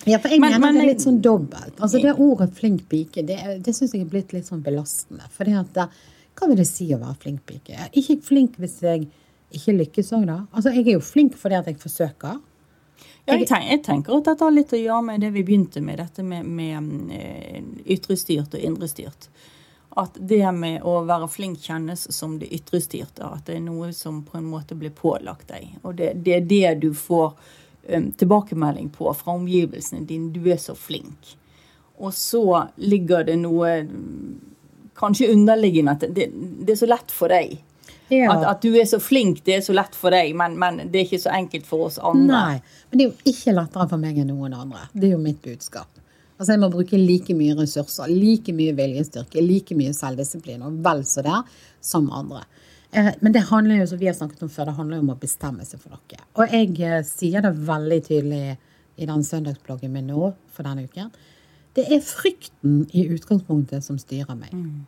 [0.09, 1.75] Ja, for jeg men, mener men, det er litt sånn dobbelt.
[1.77, 5.29] Altså Det ordet flink pike det, det syns jeg er blitt litt sånn belastende.
[5.35, 5.77] For at,
[6.38, 7.90] hva vil det si å være flink pike?
[7.92, 9.11] Ikke flink hvis jeg
[9.53, 10.38] ikke lykkes òg, da.
[10.49, 12.40] Altså Jeg er jo flink fordi at jeg forsøker.
[13.29, 16.01] Jeg, tenker, jeg, tenker at dette har litt å gjøre med det vi begynte med,
[16.01, 17.62] dette med, med eh,
[17.95, 19.29] ytrestyrt og indrestyrt
[19.99, 23.27] at det med å være flink kjennes som det ytrestyrte.
[23.27, 25.73] At det er noe som på en måte blir pålagt deg.
[25.83, 27.33] Og det, det er det du får
[27.88, 30.31] um, tilbakemelding på fra omgivelsene dine.
[30.35, 31.35] Du er så flink.
[31.99, 32.45] Og så
[32.77, 33.73] ligger det noe
[34.99, 37.59] kanskje underliggende at det, det er så lett for deg.
[38.09, 38.33] Ja.
[38.33, 41.01] At, at, du er så flink, det er så lett for deg, men, men, det
[41.01, 42.29] er ikke så enkelt for oss andre.
[42.29, 44.87] Nei, men det er jo ikke lettere for meg enn noen andre.
[44.94, 45.90] Det er jo mitt budskap.
[46.38, 51.03] Altså Jeg må bruke like mye ressurser, like mye viljestyrke, like mye selvdisiplin og vel
[51.09, 51.40] så det
[51.85, 52.44] som andre.
[52.92, 55.16] Eh, men det handler jo, som vi har snakket om før, det handler jo om
[55.16, 56.21] å bestemme seg for noe.
[56.38, 58.44] Og jeg eh, sier det veldig tydelig
[58.99, 61.11] i den søndagsbloggen min nå for denne uken.
[61.77, 64.55] Det er frykten i utgangspunktet som styrer meg.
[64.55, 64.87] Mm.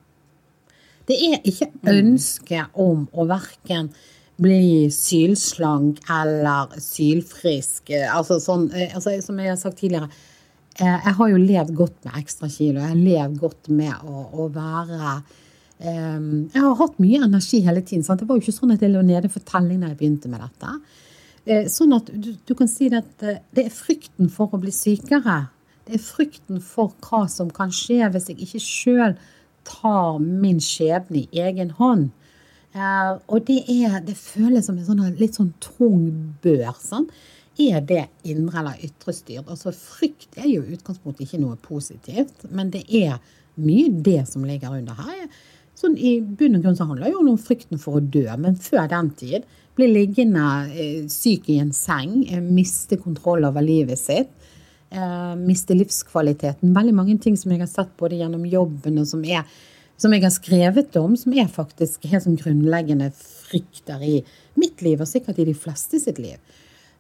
[1.11, 3.91] Det er ikke ønske om å verken
[4.41, 7.91] bli sylslank eller sylfrisk.
[8.09, 10.09] Altså sånn, eh, altså, som jeg har sagt tidligere,
[10.81, 12.81] Eh, jeg har jo levd godt med ekstra kilo.
[12.81, 15.15] Jeg har levd godt med å, å være
[15.83, 18.05] um, Jeg har hatt mye energi hele tiden.
[18.07, 18.23] Sant?
[18.23, 20.41] Det var jo ikke sånn at jeg lå nede for telling da jeg begynte med
[20.47, 20.73] dette.
[21.51, 25.43] Uh, sånn at du, du, kan si at det er frykten for å bli sykere.
[25.85, 29.19] Det er frykten for hva som kan skje hvis jeg ikke sjøl
[29.69, 32.11] tar min skjebne i egen hånd.
[32.71, 36.73] Uh, og det, er, det føles som en sånn, litt sånn tung bør.
[36.79, 37.09] Sånn.
[37.61, 39.51] er det indre eller ytre styrt?
[39.51, 43.19] Altså Frykt er jo i utgangspunktet ikke noe positivt, men det er
[43.61, 45.27] mye det som ligger under her.
[45.81, 48.59] Sånn, I bunn og grunn så handler det jo om frykten for å dø, men
[48.61, 49.47] før den tid
[49.79, 54.29] bli liggende eh, syk i en seng, eh, miste kontroll over livet sitt,
[54.91, 56.75] eh, mister livskvaliteten.
[56.77, 59.47] Veldig mange ting som jeg har sett både gjennom jobben og som, er,
[60.01, 64.17] som jeg har skrevet om, som er faktisk helt sånn grunnleggende frykter i
[64.61, 66.39] mitt liv, og sikkert i de fleste sitt liv.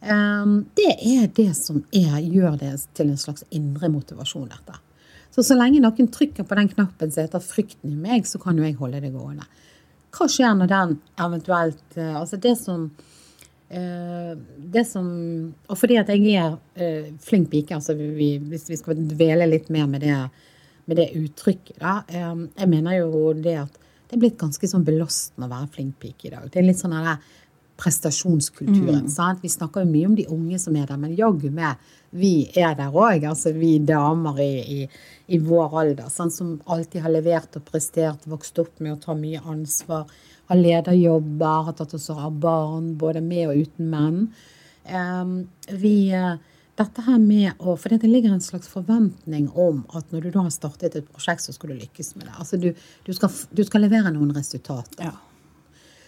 [0.00, 4.79] Ehm, det er det som er, gjør det til en slags indre motivasjon, dette.
[5.31, 8.57] Så så lenge noen trykker på den knappen som heter 'frykten i meg', så kan
[8.57, 9.46] jo jeg holde det gående.
[10.11, 13.19] Hva skjer når den eventuelt eh, Altså det som eh,
[13.70, 15.06] det som
[15.70, 19.68] Og fordi at jeg er eh, flink pike, altså vi, hvis vi skal dvele litt
[19.70, 20.16] mer med det,
[20.90, 23.78] med det uttrykket, da Jeg mener jo det at
[24.11, 26.48] det er blitt ganske sånn belastende å være flink pike i dag.
[26.50, 27.20] Det er litt sånn der
[27.80, 29.06] prestasjonskulturen.
[29.06, 29.38] Mm.
[29.42, 31.78] Vi snakker jo mye om de unge som er der, men jaggu meg,
[32.11, 33.24] vi er der òg.
[33.30, 34.88] Altså vi damer i, i,
[35.30, 36.35] i vår alder sant?
[36.35, 40.11] som alltid har levert og prestert, vokst opp med å ta mye ansvar,
[40.50, 44.22] har lederjobber, har tatt oss av barn, både med og uten menn.
[44.90, 45.34] Um,
[45.70, 46.10] vi
[46.80, 50.44] dette her med å, For det ligger en slags forventning om at når du da
[50.46, 52.36] har startet et prosjekt, så skal du lykkes med det.
[52.40, 52.70] Altså du,
[53.06, 55.10] du, skal, du skal, levere noen resultater.
[55.10, 55.14] Ja.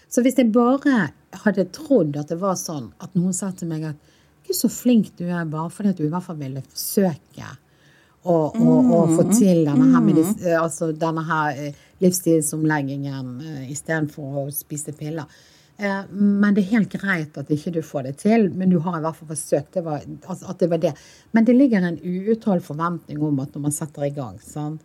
[0.09, 1.09] Så hvis jeg bare
[1.43, 4.11] hadde trodd at det var sånn at noen sa til meg at
[4.43, 7.53] Gud, så flink du er, bare fordi at du i hvert fall ville forsøke
[8.23, 13.65] å, å, å få til denne her, medis, eh, altså denne her eh, livsstilsomleggingen uh,
[13.71, 15.27] istedenfor å spise piller.
[15.77, 18.99] Eh, men det er helt greit at ikke du får det til, men du har
[18.99, 19.73] i hvert fall forsøkt.
[19.75, 20.93] Det var, altså, at det var det.
[21.31, 24.79] Men det ligger en uuttalt forventning om at når man setter i gang sånn,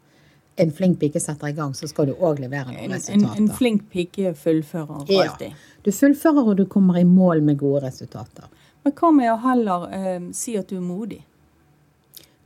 [0.59, 3.37] en flink pike setter i gang, så skal du òg levere noen resultater.
[3.37, 5.53] En, en, flink pike fullfører alltid.
[5.53, 5.77] Ja.
[5.87, 8.49] Du fullfører, og du kommer i mål med gode resultater.
[8.83, 11.21] Men hva med å heller eh, si at du er modig?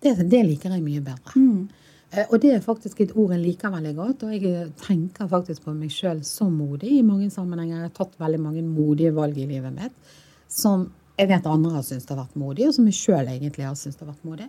[0.02, 1.36] Det, det liker jeg mye bedre.
[1.36, 1.68] Mm.
[2.12, 4.26] Eh, og det er faktisk et ord jeg liker veldig godt.
[4.26, 7.78] Og jeg tenker faktisk på meg sjøl som modig i mange sammenhenger.
[7.78, 10.18] Jeg har tatt veldig mange modige valg i livet mitt
[10.52, 13.76] som jeg vet andre har syntes har vært modige, og som jeg sjøl egentlig har
[13.78, 14.48] syntes har vært modig.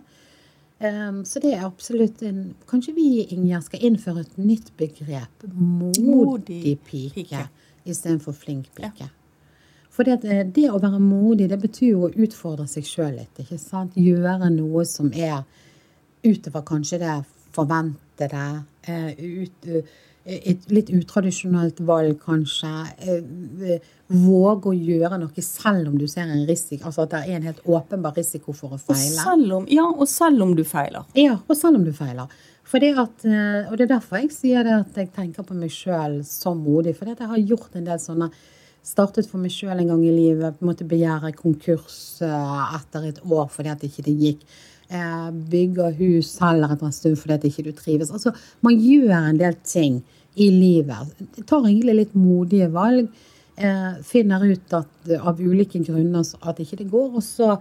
[0.84, 5.44] Um, så det er absolutt en Kanskje vi Ingjerd, skal innføre et nytt begrep.
[5.54, 7.44] Modig pike, pike.
[7.86, 9.06] istedenfor flink pike.
[9.06, 9.23] Ja.
[9.94, 13.38] For det, eh, det, å være modig, det betyr jo å utfordre seg sjøl litt.
[13.38, 13.94] ikke sant?
[13.94, 15.44] Gjøre noe som er
[16.24, 17.20] utover kanskje det
[17.54, 18.46] forventede.
[18.84, 22.70] Uh, ut, uh, et litt utradisjonelt valg, kanskje.
[23.04, 26.88] Eh, våge å gjøre noe selv om du ser en risiko.
[26.88, 29.12] Altså at det er en helt åpenbar risiko for å feile.
[29.12, 31.04] Og selv om, ja, og selv om du feiler.
[31.18, 32.32] Ja, og selv om du feiler.
[32.74, 36.22] At, eh, og det er derfor jeg sier det at jeg tenker på meg sjøl
[36.26, 36.96] som modig.
[36.96, 38.30] For jeg har gjort en del sånne
[38.84, 40.60] Startet for meg sjøl en gang i livet.
[40.64, 44.46] måte Begjære konkurs eh, etter et år fordi at ikke det gikk.
[45.50, 48.12] Bygger hus heller etter en stund fordi at ikke du trives.
[48.12, 50.02] Altså, Man gjør en del ting
[50.36, 51.14] i livet.
[51.48, 53.08] Tar egentlig litt modige valg.
[53.56, 57.08] Eh, finner ut at av ulike grunner at ikke det går.
[57.16, 57.54] Og så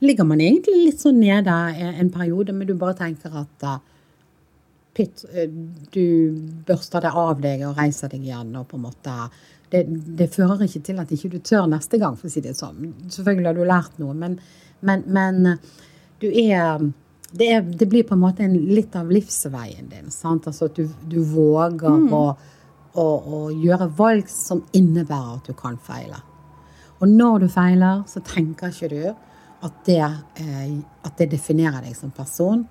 [0.00, 3.70] ligger man egentlig litt sånn nede en periode, men du bare tenker at
[4.94, 5.46] Pitt, eh,
[5.94, 6.34] du
[6.66, 8.56] børster det av deg og reiser deg igjen.
[8.56, 9.30] og på en måte
[9.70, 9.84] det,
[10.18, 12.90] det, fører ikke til at ikke du tør neste gang, for å si det sånn.
[13.12, 14.38] Selvfølgelig har du lært noe, men,
[14.86, 15.54] men, men
[16.20, 16.82] du er
[17.30, 20.10] det, er, det, blir på en måte en, litt av livsveien din.
[20.10, 20.48] Sant?
[20.50, 22.08] Altså at du, du våger mm.
[22.16, 22.24] å,
[22.98, 26.18] å, å, gjøre valg som innebærer at du kan feile.
[27.00, 29.04] Og når du feiler, så tenker ikke du
[29.60, 30.02] at det,
[30.42, 30.74] eh,
[31.06, 32.66] at det definerer deg som person.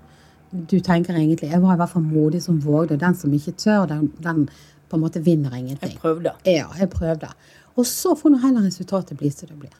[0.49, 2.97] Du tenker egentlig Jeg var i hvert fall modig som vågde.
[2.99, 4.47] Den som ikke tør, den, den
[4.89, 5.93] på en måte vinner ingenting.
[5.93, 6.33] Jeg prøvde.
[6.49, 7.29] Ja, jeg prøvde.
[7.79, 9.75] Og så får nå heller resultatet bli som det blir.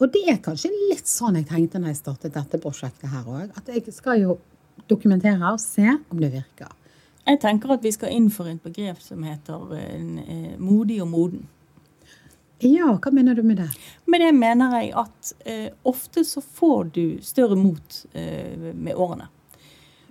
[0.00, 3.50] Og det er kanskje litt sånn jeg tenkte når jeg startet dette prosjektet her òg.
[3.56, 4.36] At jeg skal jo
[4.88, 6.70] dokumentere og se om det virker.
[7.26, 11.42] Jeg tenker at vi skal innføre et begrep som heter eh, modig og moden.
[12.64, 13.68] Ja, hva mener du med det?
[14.08, 19.28] Med det mener jeg at eh, ofte så får du større mot eh, med årene.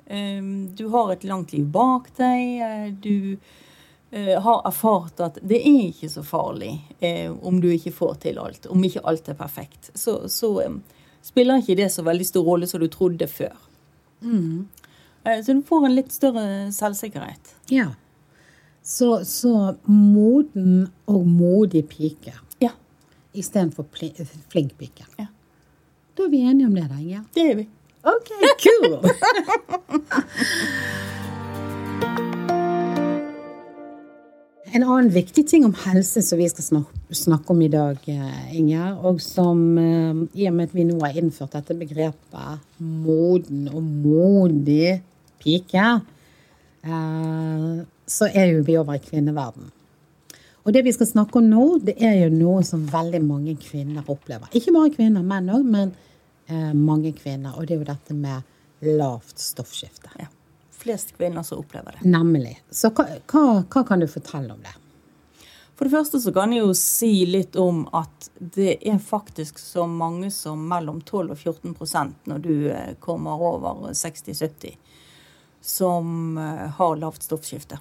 [0.05, 2.61] Eh, du har et langt liv bak deg.
[2.61, 3.68] Eh, du Eh,
[4.11, 8.65] har erfart at det er ikke så farlig eh, om du ikke får til alt.
[8.65, 9.91] Om ikke alt er perfekt.
[9.93, 10.79] Så, så um,
[11.21, 13.53] spiller ikke det så veldig stor rolle som du trodde før.
[14.21, 14.67] Mm.
[15.23, 17.55] Eh, så du får en litt større selvsikkerhet.
[17.69, 17.91] Ja.
[18.81, 22.71] Så, så moden og modig pike ja.
[23.33, 23.85] istedenfor
[24.49, 25.05] flink pike.
[25.19, 25.27] Ja.
[26.17, 27.23] Da er vi enige om det, da, Inger?
[27.35, 27.69] Det er vi.
[28.09, 28.31] OK,
[28.63, 29.01] cool!
[34.69, 36.83] En annen viktig ting om helse som vi skal
[37.15, 40.99] snakke om i dag, eh, Inger, og som eh, i og med at vi nå
[41.01, 44.99] har innført dette begrepet moden og modig
[45.41, 45.87] pike,
[46.85, 47.67] eh,
[48.05, 49.71] så er jo vi over i kvinneverden.
[50.65, 54.05] Og det vi skal snakke om nå, det er jo noe som veldig mange kvinner
[54.05, 54.51] opplever.
[54.53, 55.95] Ikke bare kvinner, menn òg, men
[56.73, 57.53] mange kvinner.
[57.57, 60.09] Og det er jo dette med lavt stoffskifte.
[60.17, 60.29] Ja
[60.79, 62.09] flest kvinner som opplever det.
[62.09, 62.61] Nemlig.
[62.71, 64.75] Så hva, hva, hva, kan du fortelle om det?
[65.75, 69.85] For det første så kan jeg jo si litt om at det er faktisk så
[69.87, 74.75] mange som mellom 12 og 14% når du eh, kommer over 60-70,
[75.61, 77.79] som eh, har lavt stoffskifte.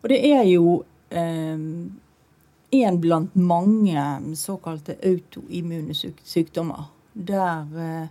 [0.00, 1.56] Og det er jo eh,
[2.70, 4.04] en blant mange
[4.36, 8.06] såkalte autoimmune sykdommer der eh,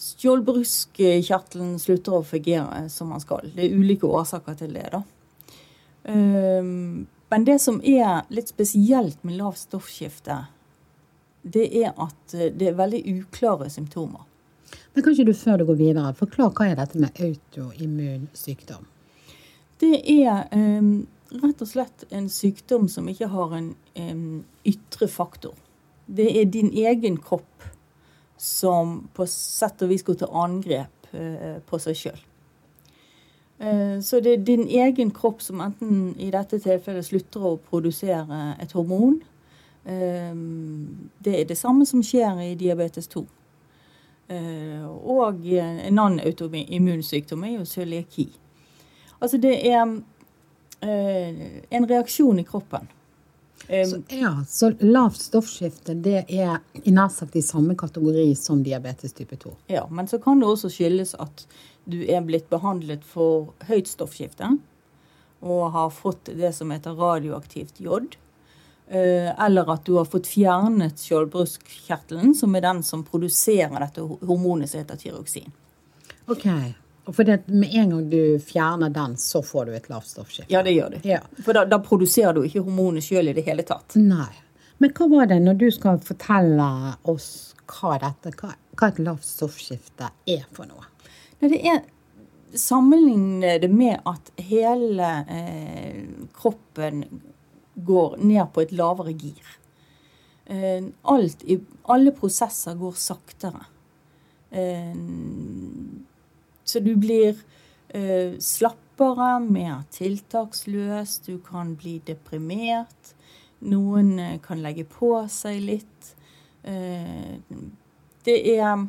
[0.00, 3.50] skjoldbruskkjertelen slutter å fungere som man skal.
[3.54, 4.88] Det er ulike årsaker til det.
[4.92, 5.02] da.
[6.04, 10.44] Um, men det som er litt spesielt med lavt stoffskifte,
[11.42, 14.22] det er at eh, det er veldig uklare symptomer.
[14.94, 18.86] Men kan ikke du før du går videre, forklare hva er dette med autoimmun sykdom?
[19.82, 21.06] Det er um,
[21.42, 25.56] rett og slett en sykdom som ikke har en um, ytre faktor.
[26.06, 27.66] Det er din egen kropp
[28.36, 32.22] som på sett og vis går til angrep eh, på seg sjøl.
[33.58, 38.56] Eh, så det er din egen kropp som enten i dette tilfellet slutter å produsere
[38.60, 39.22] et hormon,
[39.84, 43.20] Det er det samme som skjer i diabetes 2.
[45.04, 48.24] Og en annen autoimmunsykdom er jo cøliaki.
[49.20, 49.82] Altså det er
[50.80, 52.88] en reaksjon i kroppen.
[53.64, 59.16] Så, ja, så lavt stoffskifte det er i nær sagt i samme kategori som diabetes
[59.16, 59.54] type 2?
[59.72, 61.46] Ja, men så kan det også skyldes at
[61.88, 64.50] du er blitt behandlet for høyt stoffskifte
[65.44, 68.16] og har fått det som heter radioaktivt jod.
[68.88, 74.72] Eh, eller at du har fått fjernet skjoldbruskkjertelen, som er den som produserer dette hormonet
[74.72, 75.52] som heter tyroksin.
[76.28, 80.08] Ok, og for det, Med en gang du fjerner den, så får du et lavt
[80.08, 80.52] stoffskifte?
[80.52, 81.08] Ja, det gjør du.
[81.08, 81.20] Ja.
[81.44, 83.96] For da, da, produserer du ikke hormonet sjøl i det hele tatt.
[84.00, 84.30] Nei.
[84.82, 86.68] Men hva var det, når du skal fortelle
[87.10, 87.28] oss
[87.68, 90.88] hva, dette, hva, hva et lavt stoffskifte er for noe?
[91.44, 91.84] Det er
[92.54, 96.04] Sammenligne det med at hele eh,
[96.38, 97.00] kroppen
[97.74, 99.48] går ned på et lavere gir.
[100.46, 101.56] Eh, alt i,
[101.90, 103.64] alle prosesser går saktere.
[104.54, 104.94] Eh,
[106.64, 107.36] så du blir
[107.88, 113.14] eh, slappere, mer tiltaksløs, du kan bli deprimert.
[113.64, 116.14] Noen eh, kan legge på seg litt.
[116.62, 117.40] Eh,
[118.24, 118.86] det er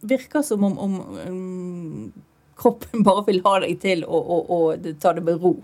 [0.00, 0.94] Virker som om, om
[1.28, 2.12] um,
[2.56, 5.58] kroppen bare vil ha deg til å, å, å ta det med ro.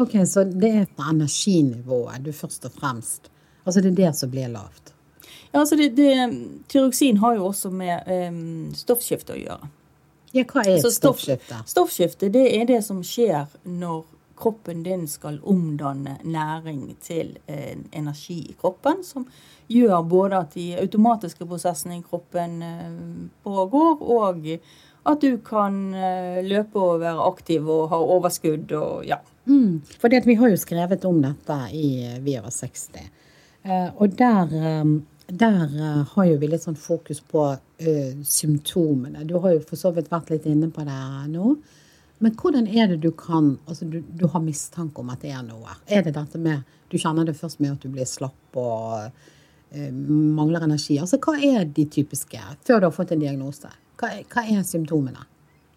[0.00, 3.28] Ok, Så det er på energinivået du først og fremst
[3.64, 4.94] Altså det er det som blir lavt?
[5.52, 6.08] Ja, altså det, det,
[6.68, 9.68] Tyroksin har jo også med um, stoffskifte å gjøre.
[10.34, 11.60] Ja, Hva er stoffskifte?
[11.70, 14.02] Stoffskifte det er det som skjer når
[14.34, 19.28] kroppen din skal omdanne næring til eh, energi i kroppen, som
[19.70, 22.96] gjør både at de automatiske prosessene i kroppen eh,
[23.46, 24.48] pågår, og
[25.04, 29.20] at du kan eh, løpe og være aktiv og ha overskudd og ja.
[29.46, 31.88] Mm, for vi har jo skrevet om dette i
[32.24, 32.88] Vi over 60,
[33.62, 34.94] eh, og der eh,
[35.26, 39.24] der uh, har jo vi litt sånn fokus på uh, symptomene.
[39.24, 41.00] Du har jo for så vidt vært litt inne på det
[41.32, 41.54] nå.
[42.24, 45.42] Men hvordan er det du kan Altså, du, du, har mistanke om at det er
[45.44, 45.74] noe.
[45.90, 49.90] Er det dette med Du kjenner det først med at du blir slapp og uh,
[49.90, 51.00] mangler energi.
[51.00, 53.72] Altså, hva er de typiske, før du har fått en diagnose?
[54.00, 55.24] Hva, hva er symptomene?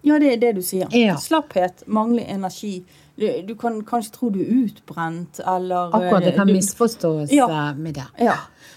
[0.02, 0.88] Ja, det er det du sier.
[0.95, 1.18] Ja.
[1.22, 2.84] Slapphet, mangler energi.
[3.18, 7.95] Du, du, kan kanskje tro du er utbrent, eller Akkurat, det kan misforstås ja, med
[7.98, 8.06] det.
[8.22, 8.36] Ja.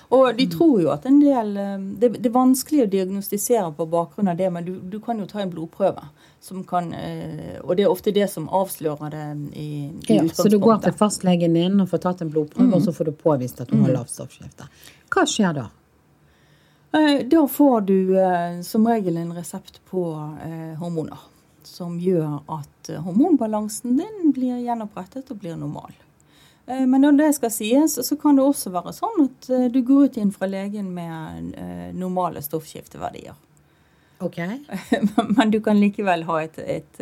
[0.09, 3.87] Og de tror jo at en del eh, det, det, er vanskelig å diagnostisere på
[3.93, 6.09] bakgrunn av det, men du, du kan jo ta en blodprøve.
[6.41, 9.27] Som kan, eh, og det er ofte det som avslører det
[9.61, 9.69] i,
[10.09, 12.79] i ja, Så du går til fastlegen din og får tatt en blodprøve, mm.
[12.79, 13.85] og så får du påvist at du mm.
[13.85, 14.71] har lavt stoffskifte.
[15.13, 15.69] Hva skjer da?
[16.93, 18.17] Eh, da får du
[18.67, 20.05] som regel en resept på
[20.81, 21.19] hormoner.
[21.63, 25.95] Som gjør at hormonbalansen din blir gjenopprettet og blir normal.
[26.71, 29.83] Eh, men når det skal sies, så kan det også være sånn at eh, du
[29.87, 33.35] går ut inn fra legen med eh, normale stoffskifteverdier.
[34.21, 34.39] Ok.
[35.37, 36.99] Men du kan likevel ha et, et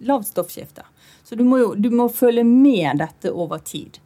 [0.00, 0.86] lavt stoffskifte.
[1.28, 3.98] Så du må jo du må følge med dette over tid.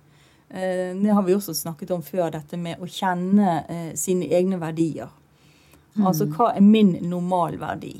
[0.46, 5.10] Det har vi også snakket om før, dette med å kjenne sine egne verdier.
[5.96, 6.04] Mm.
[6.06, 7.96] Altså hva er min normalverdi?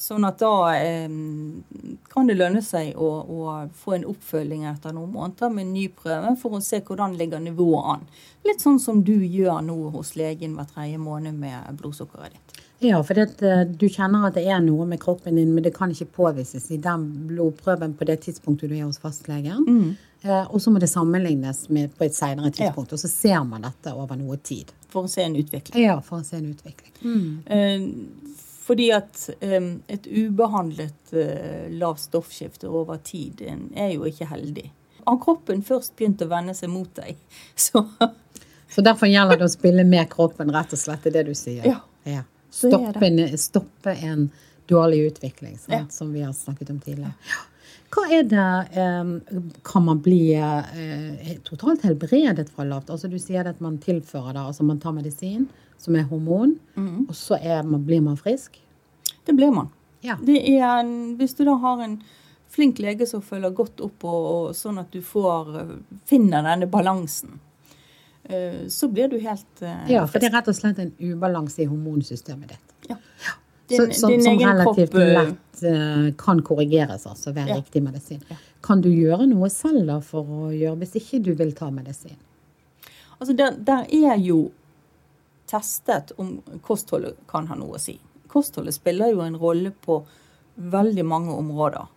[0.00, 1.10] Sånn at da eh,
[2.08, 5.82] kan det lønne seg å, å, få en oppfølging etter noen måneder med en ny
[5.92, 8.06] prøve for å se hvordan ligger nivået an.
[8.48, 12.62] Litt sånn som du gjør nå hos legen hver tredje måned med blodsukkeret ditt.
[12.80, 15.74] Ja, for det, eh, du kjenner at det er noe med kroppen din, men det
[15.76, 19.66] kan ikke påvises i den blodprøven på det tidspunktet du er hos fastlegen.
[19.68, 19.90] Mm.
[20.22, 22.96] Eh, og så må det sammenlignes med på et senere tidspunkt, ja.
[22.96, 24.72] og så ser man dette over noe tid.
[24.92, 25.80] For å se en utvikling.
[25.80, 26.92] Ja, for å se en utvikling.
[27.00, 27.30] Mm.
[27.46, 28.36] Eh,
[28.70, 34.68] fordi at um, et ubehandlet uh, lavt stoffskifte over tid er jo ikke heldig.
[35.08, 37.18] Har kroppen først begynt å vende seg mot deg,
[37.66, 37.82] så
[38.70, 41.34] Så derfor gjelder det å spille med kroppen, rett og slett, det er det du
[41.34, 41.64] sier?
[41.66, 41.80] Ja.
[42.06, 42.22] ja.
[42.54, 44.28] Stoppe, en, stoppe, en,
[44.70, 45.80] dårlig utvikling, ja.
[45.90, 47.10] som vi har snakket om tidligere.
[47.90, 48.82] Hva er det
[49.66, 52.90] Kan man bli uh, totalt helbredet fra lavt?
[52.90, 55.48] Altså Du sier at man tilfører det, altså man tar medisin
[55.80, 57.06] som er hormon, mm.
[57.08, 58.58] og så man, blir man frisk?
[59.24, 59.70] Det blir man.
[60.04, 60.18] Ja.
[60.20, 61.94] Det er en, hvis du da har en
[62.52, 65.72] flink lege som følger godt opp, og, og sånn at du får, eh,
[66.04, 67.38] finner denne balansen,
[68.28, 71.70] uh, så blir du helt Ja, for det er rett og slett en ubalanse i
[71.70, 72.76] hormonsystemet ditt.
[72.92, 73.00] Ja.
[73.70, 77.58] Din, så, som, som relativt kropp, lett uh, kan korrigeres altså ved ja.
[77.60, 78.22] riktig medisin.
[78.28, 78.38] Ja.
[78.66, 82.18] Kan du gjøre noe selv da for å gjøre, hvis ikke du vil ta medisin?
[83.20, 84.50] Altså, der, der er jo
[85.50, 87.96] testet om kostholdet kan ha noe å si.
[88.30, 90.02] Kostholdet spiller jo en rolle på
[90.60, 91.88] veldig mange områder.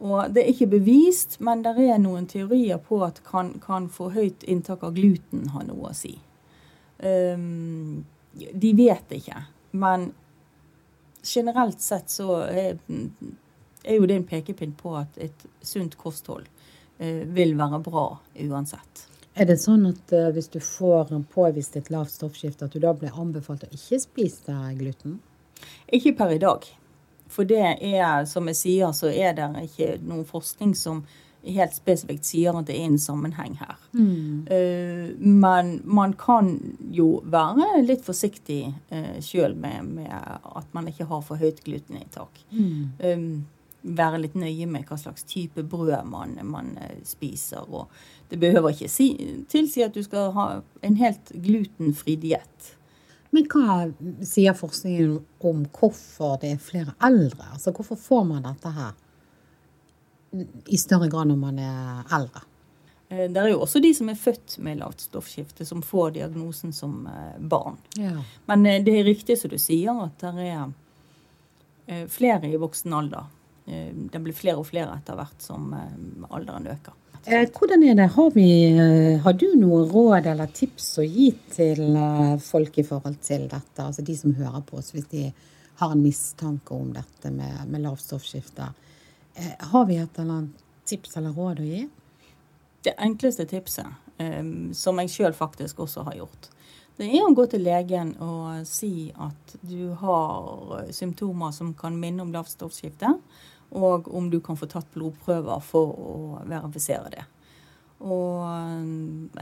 [0.00, 4.14] Og det er ikke bevist, men det er noen teorier på at kan, kan for
[4.16, 6.14] høyt inntak av gluten ha noe å si.
[7.00, 9.44] Um, de vet ikke,
[9.76, 10.10] men
[11.22, 12.78] generelt sett så er,
[13.84, 16.48] er, jo det en pekepinn på at et sunt kosthold
[16.98, 18.06] eh, vil være bra
[18.46, 19.06] uansett.
[19.34, 22.92] Er det sånn at eh, hvis du får påvist et lavt stoffskifte, at du da
[22.96, 25.20] blir anbefalt å ikke spise gluten?
[25.92, 26.66] Ikke per i dag.
[27.30, 31.04] For det er, som jeg sier, så er det ikke noen forskning som
[31.44, 33.76] helt spesifikt sier at det er en sammenheng her.
[33.92, 34.48] Mm.
[34.50, 36.52] Uh, men man kan
[36.92, 38.62] jo være litt forsiktig
[38.92, 42.42] uh, sjøl med, med, at man ikke har for høyt gluteninntak.
[42.52, 42.92] Mm.
[43.04, 43.30] Um,
[43.80, 46.74] være litt nøye med hva slags type brød man, man
[47.08, 47.64] spiser.
[47.64, 47.88] Og
[48.28, 49.14] det behøver ikke si,
[49.48, 50.50] tilsi at du skal ha
[50.84, 52.74] en helt glutenfri diett.
[53.32, 53.86] Men hva
[54.26, 55.16] sier forskningen
[55.48, 57.46] om hvorfor det er flere eldre?
[57.54, 58.92] Altså hvorfor får man dette her
[60.66, 62.44] i større grad når man er eldre?
[63.10, 66.72] Eh, det er jo også de som er født med lavt stoffskifte, som får diagnosen
[66.74, 67.78] som eh, barn.
[67.98, 68.14] Ja.
[68.50, 73.24] Men eh, det er riktig som du sier, at det er flere i voksen alder.
[73.66, 76.94] Det blir flere og flere etter hvert som alderen øker.
[77.26, 78.06] Hvordan er det?
[78.14, 78.46] Har, vi,
[79.24, 81.98] har, du noen råd eller tips å gi til
[82.46, 83.82] folk i forhold til dette?
[83.82, 85.24] Altså de som hører på oss, hvis de
[85.82, 88.70] har en mistanke om dette med, med lavt stoffskifte.
[89.72, 91.84] Har vi et eller annet tips eller råd å gi?
[92.84, 93.86] Det enkleste tipset,
[94.76, 96.48] som jeg sjøl faktisk også har gjort,
[97.00, 102.26] det er å gå til legen og si at du har symptomer som kan minne
[102.26, 103.14] om lavt stoffskifte
[103.70, 106.16] og om du kan få tatt blodprøver for å
[106.50, 107.24] verifisere det.
[108.00, 108.84] Og eh,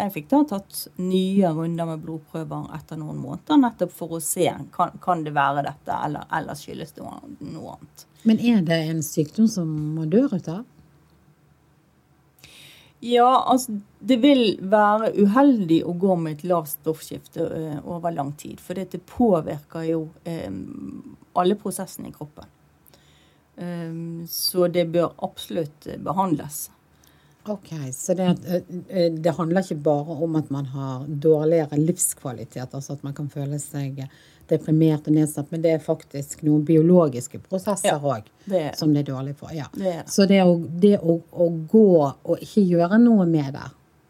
[0.01, 4.49] jeg fikk da tatt nye runder med blodprøver etter noen måneder, nettopp for å se
[4.75, 8.09] kan, kan det være dette, eller, eller skyldes det noe, annet.
[8.27, 10.67] Men er det en sykdom som man dør ut av?
[12.99, 18.33] Ja, altså det vil være uheldig å gå med et lavt stoffskifte uh, over lang
[18.41, 18.59] tid.
[18.59, 22.51] For dette påvirker jo um, alle prosessene i kroppen.
[23.55, 26.69] Um, så det bør absolutt eh, behandles.
[27.49, 28.55] Ok, Så det, eh,
[28.89, 33.31] eh, det, handler ikke bare om at man har dårligere livskvalitet, altså at man kan
[33.33, 34.03] føle seg
[34.49, 39.09] deprimert og nedsatt, men det er faktisk noen biologiske prosesser òg ja, som det er
[39.13, 39.53] dårlig for.
[39.57, 39.69] Ja.
[39.73, 40.03] Det er.
[40.09, 43.67] Så det, å, det å, å, gå og ikke gjøre noe med det,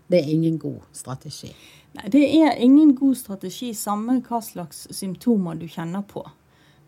[0.09, 1.53] det er ingen god strategi.
[1.95, 6.24] Nei, det er ingen god strategi, samme hva slags symptomer du kjenner på.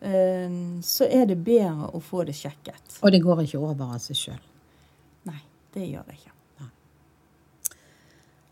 [0.01, 3.01] Så er det bedre å få det sjekket.
[3.03, 4.42] Og det går ikke over av seg sjøl?
[5.28, 5.40] Nei,
[5.74, 6.39] det gjør det ikke.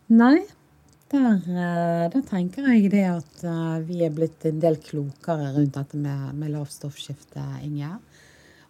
[0.08, 0.40] Nei,
[1.12, 5.76] der, eh, der, tenker jeg det at eh, vi er blitt en del klokere rundt
[5.76, 7.94] dette med, med lavt stoffskifte, Inge.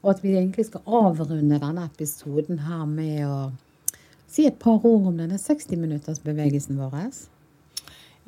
[0.03, 3.39] Og at vi egentlig skal avrunde denne episoden her med å
[4.30, 6.99] si et par ord om denne 60-minuttersbevegelsen vår.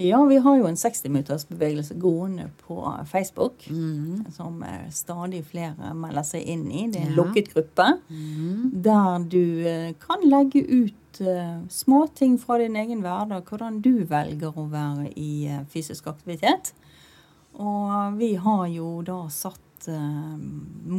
[0.01, 2.79] Ja, vi har jo en 60-minuttersbevegelse gående på
[3.11, 4.31] Facebook, mm.
[4.33, 4.63] som
[4.95, 6.87] stadig flere melder seg inn i.
[6.89, 7.19] Det er en ja.
[7.19, 8.71] lukket gruppe mm.
[8.87, 14.55] der du eh, kan legge ut uh, småting fra din egen hverdag, hvordan du velger
[14.57, 16.73] å være i uh, fysisk aktivitet.
[17.61, 20.37] Og vi har jo da satt uh,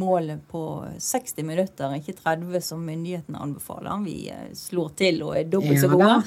[0.02, 0.62] målet på
[1.00, 4.04] 60 minutter, ikke 30 som myndighetene anbefaler.
[4.06, 6.20] Vi slår til og er dobbelt så gode.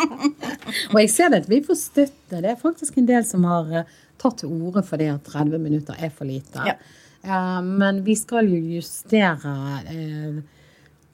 [0.92, 2.38] og jeg ser det at vi får støtte.
[2.38, 3.84] Det er faktisk en del som har
[4.20, 6.62] tatt til orde for det at 30 minutter er for lite.
[6.68, 7.60] Ja.
[7.60, 9.52] men vi skal jo justere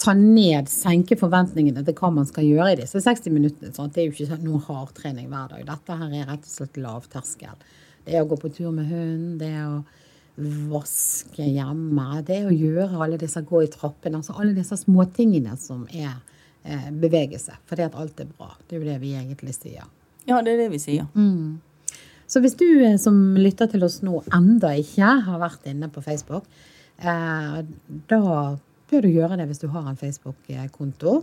[0.02, 3.72] ta ned, senke forventningene til hva man skal gjøre i disse 60 minuttene.
[3.72, 5.64] at Det er jo ikke noe hardtrening hver dag.
[5.66, 7.64] Dette her er rett og slett lavterskel.
[8.06, 9.84] Det er å gå på tur med hunden, det er å
[10.70, 14.20] vaske hjemme, det er å gjøre alle disse gå i trappene.
[14.20, 16.12] Altså alle disse småtingene som er
[16.62, 17.56] eh, bevegelse.
[17.66, 18.52] Fordi at alt er bra.
[18.66, 19.88] Det er jo det vi egentlig sier.
[20.26, 21.08] Ja, det er det vi sier.
[21.16, 21.56] Mm.
[22.28, 26.04] Så hvis du eh, som lytter til oss nå enda ikke har vært inne på
[26.04, 26.44] Facebook,
[27.00, 27.60] eh,
[28.12, 28.22] da
[28.90, 31.20] bør du gjøre det hvis du har en Facebook-konto.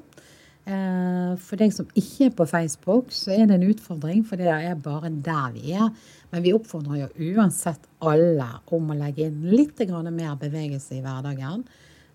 [0.64, 4.47] Eh, for deg som ikke er på Facebook, så er det en utfordring, for det
[4.47, 5.89] er bare der vi er.
[6.32, 11.66] Men vi oppfordrer jo uansett alle om å legge inn litt mer bevegelse i hverdagen.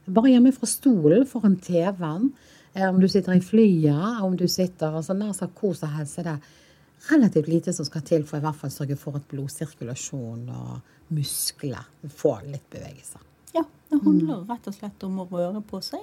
[0.08, 2.32] Bare hjemme fra stolen foran TV-en.
[2.74, 6.18] Eh, om du sitter i flyet, om du sitter altså nær sagt hvor som helst,
[6.18, 6.38] er det
[7.10, 11.84] relativt lite som skal til for i hvert fall sørge for at blodsirkulasjon og muskler
[12.08, 13.27] får litt bevegelse.
[13.58, 14.46] Ja, det handler mm.
[14.52, 16.02] rett og slett om å røre på seg.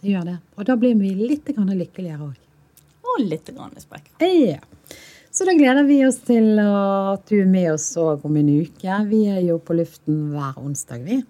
[0.00, 0.36] Gjør det.
[0.56, 2.38] Og da blir vi litt lykkeligere òg.
[3.10, 4.28] Og litt sprekkere.
[4.30, 4.60] Ja.
[5.30, 8.96] Så da gleder vi oss til at du er med oss òg om en uke.
[9.10, 11.20] Vi er jo på luften hver onsdag, vi.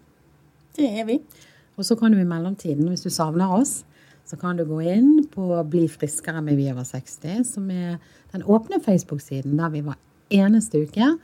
[0.76, 1.18] Det er vi.
[1.76, 3.82] Og så kan du i mellomtiden, hvis du savner oss,
[4.28, 7.98] så kan du gå inn på Bli friskere med Vi over 60, som er
[8.32, 9.98] den åpne Facebook-siden der vi var
[10.30, 11.16] eneste uke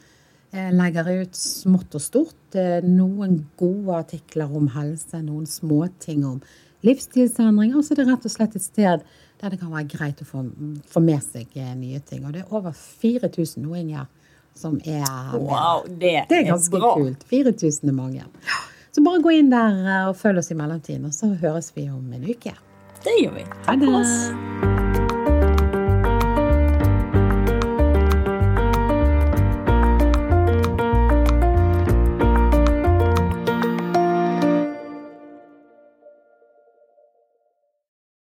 [0.75, 6.41] legger ut smått og stort eh, noen gode artikler om helse, noen småting om
[6.87, 7.83] livsstilsendringer.
[7.83, 9.07] Så er det rett og slett et sted
[9.41, 10.45] der det kan være greit å få,
[10.89, 12.25] få med seg eh, nye ting.
[12.25, 14.09] Og det er over 4000 nå, Ingjerd,
[14.57, 15.43] som er med.
[15.51, 16.95] Wow, det, Det er ganske bra.
[16.97, 17.27] kult.
[17.29, 18.25] 4000 er mange.
[18.97, 21.89] Så bare gå inn der eh, og følg oss i mellomtiden, og så høres vi
[21.93, 22.57] om en uke.
[23.05, 23.47] Det gjør vi.
[23.69, 24.86] Takk for oss.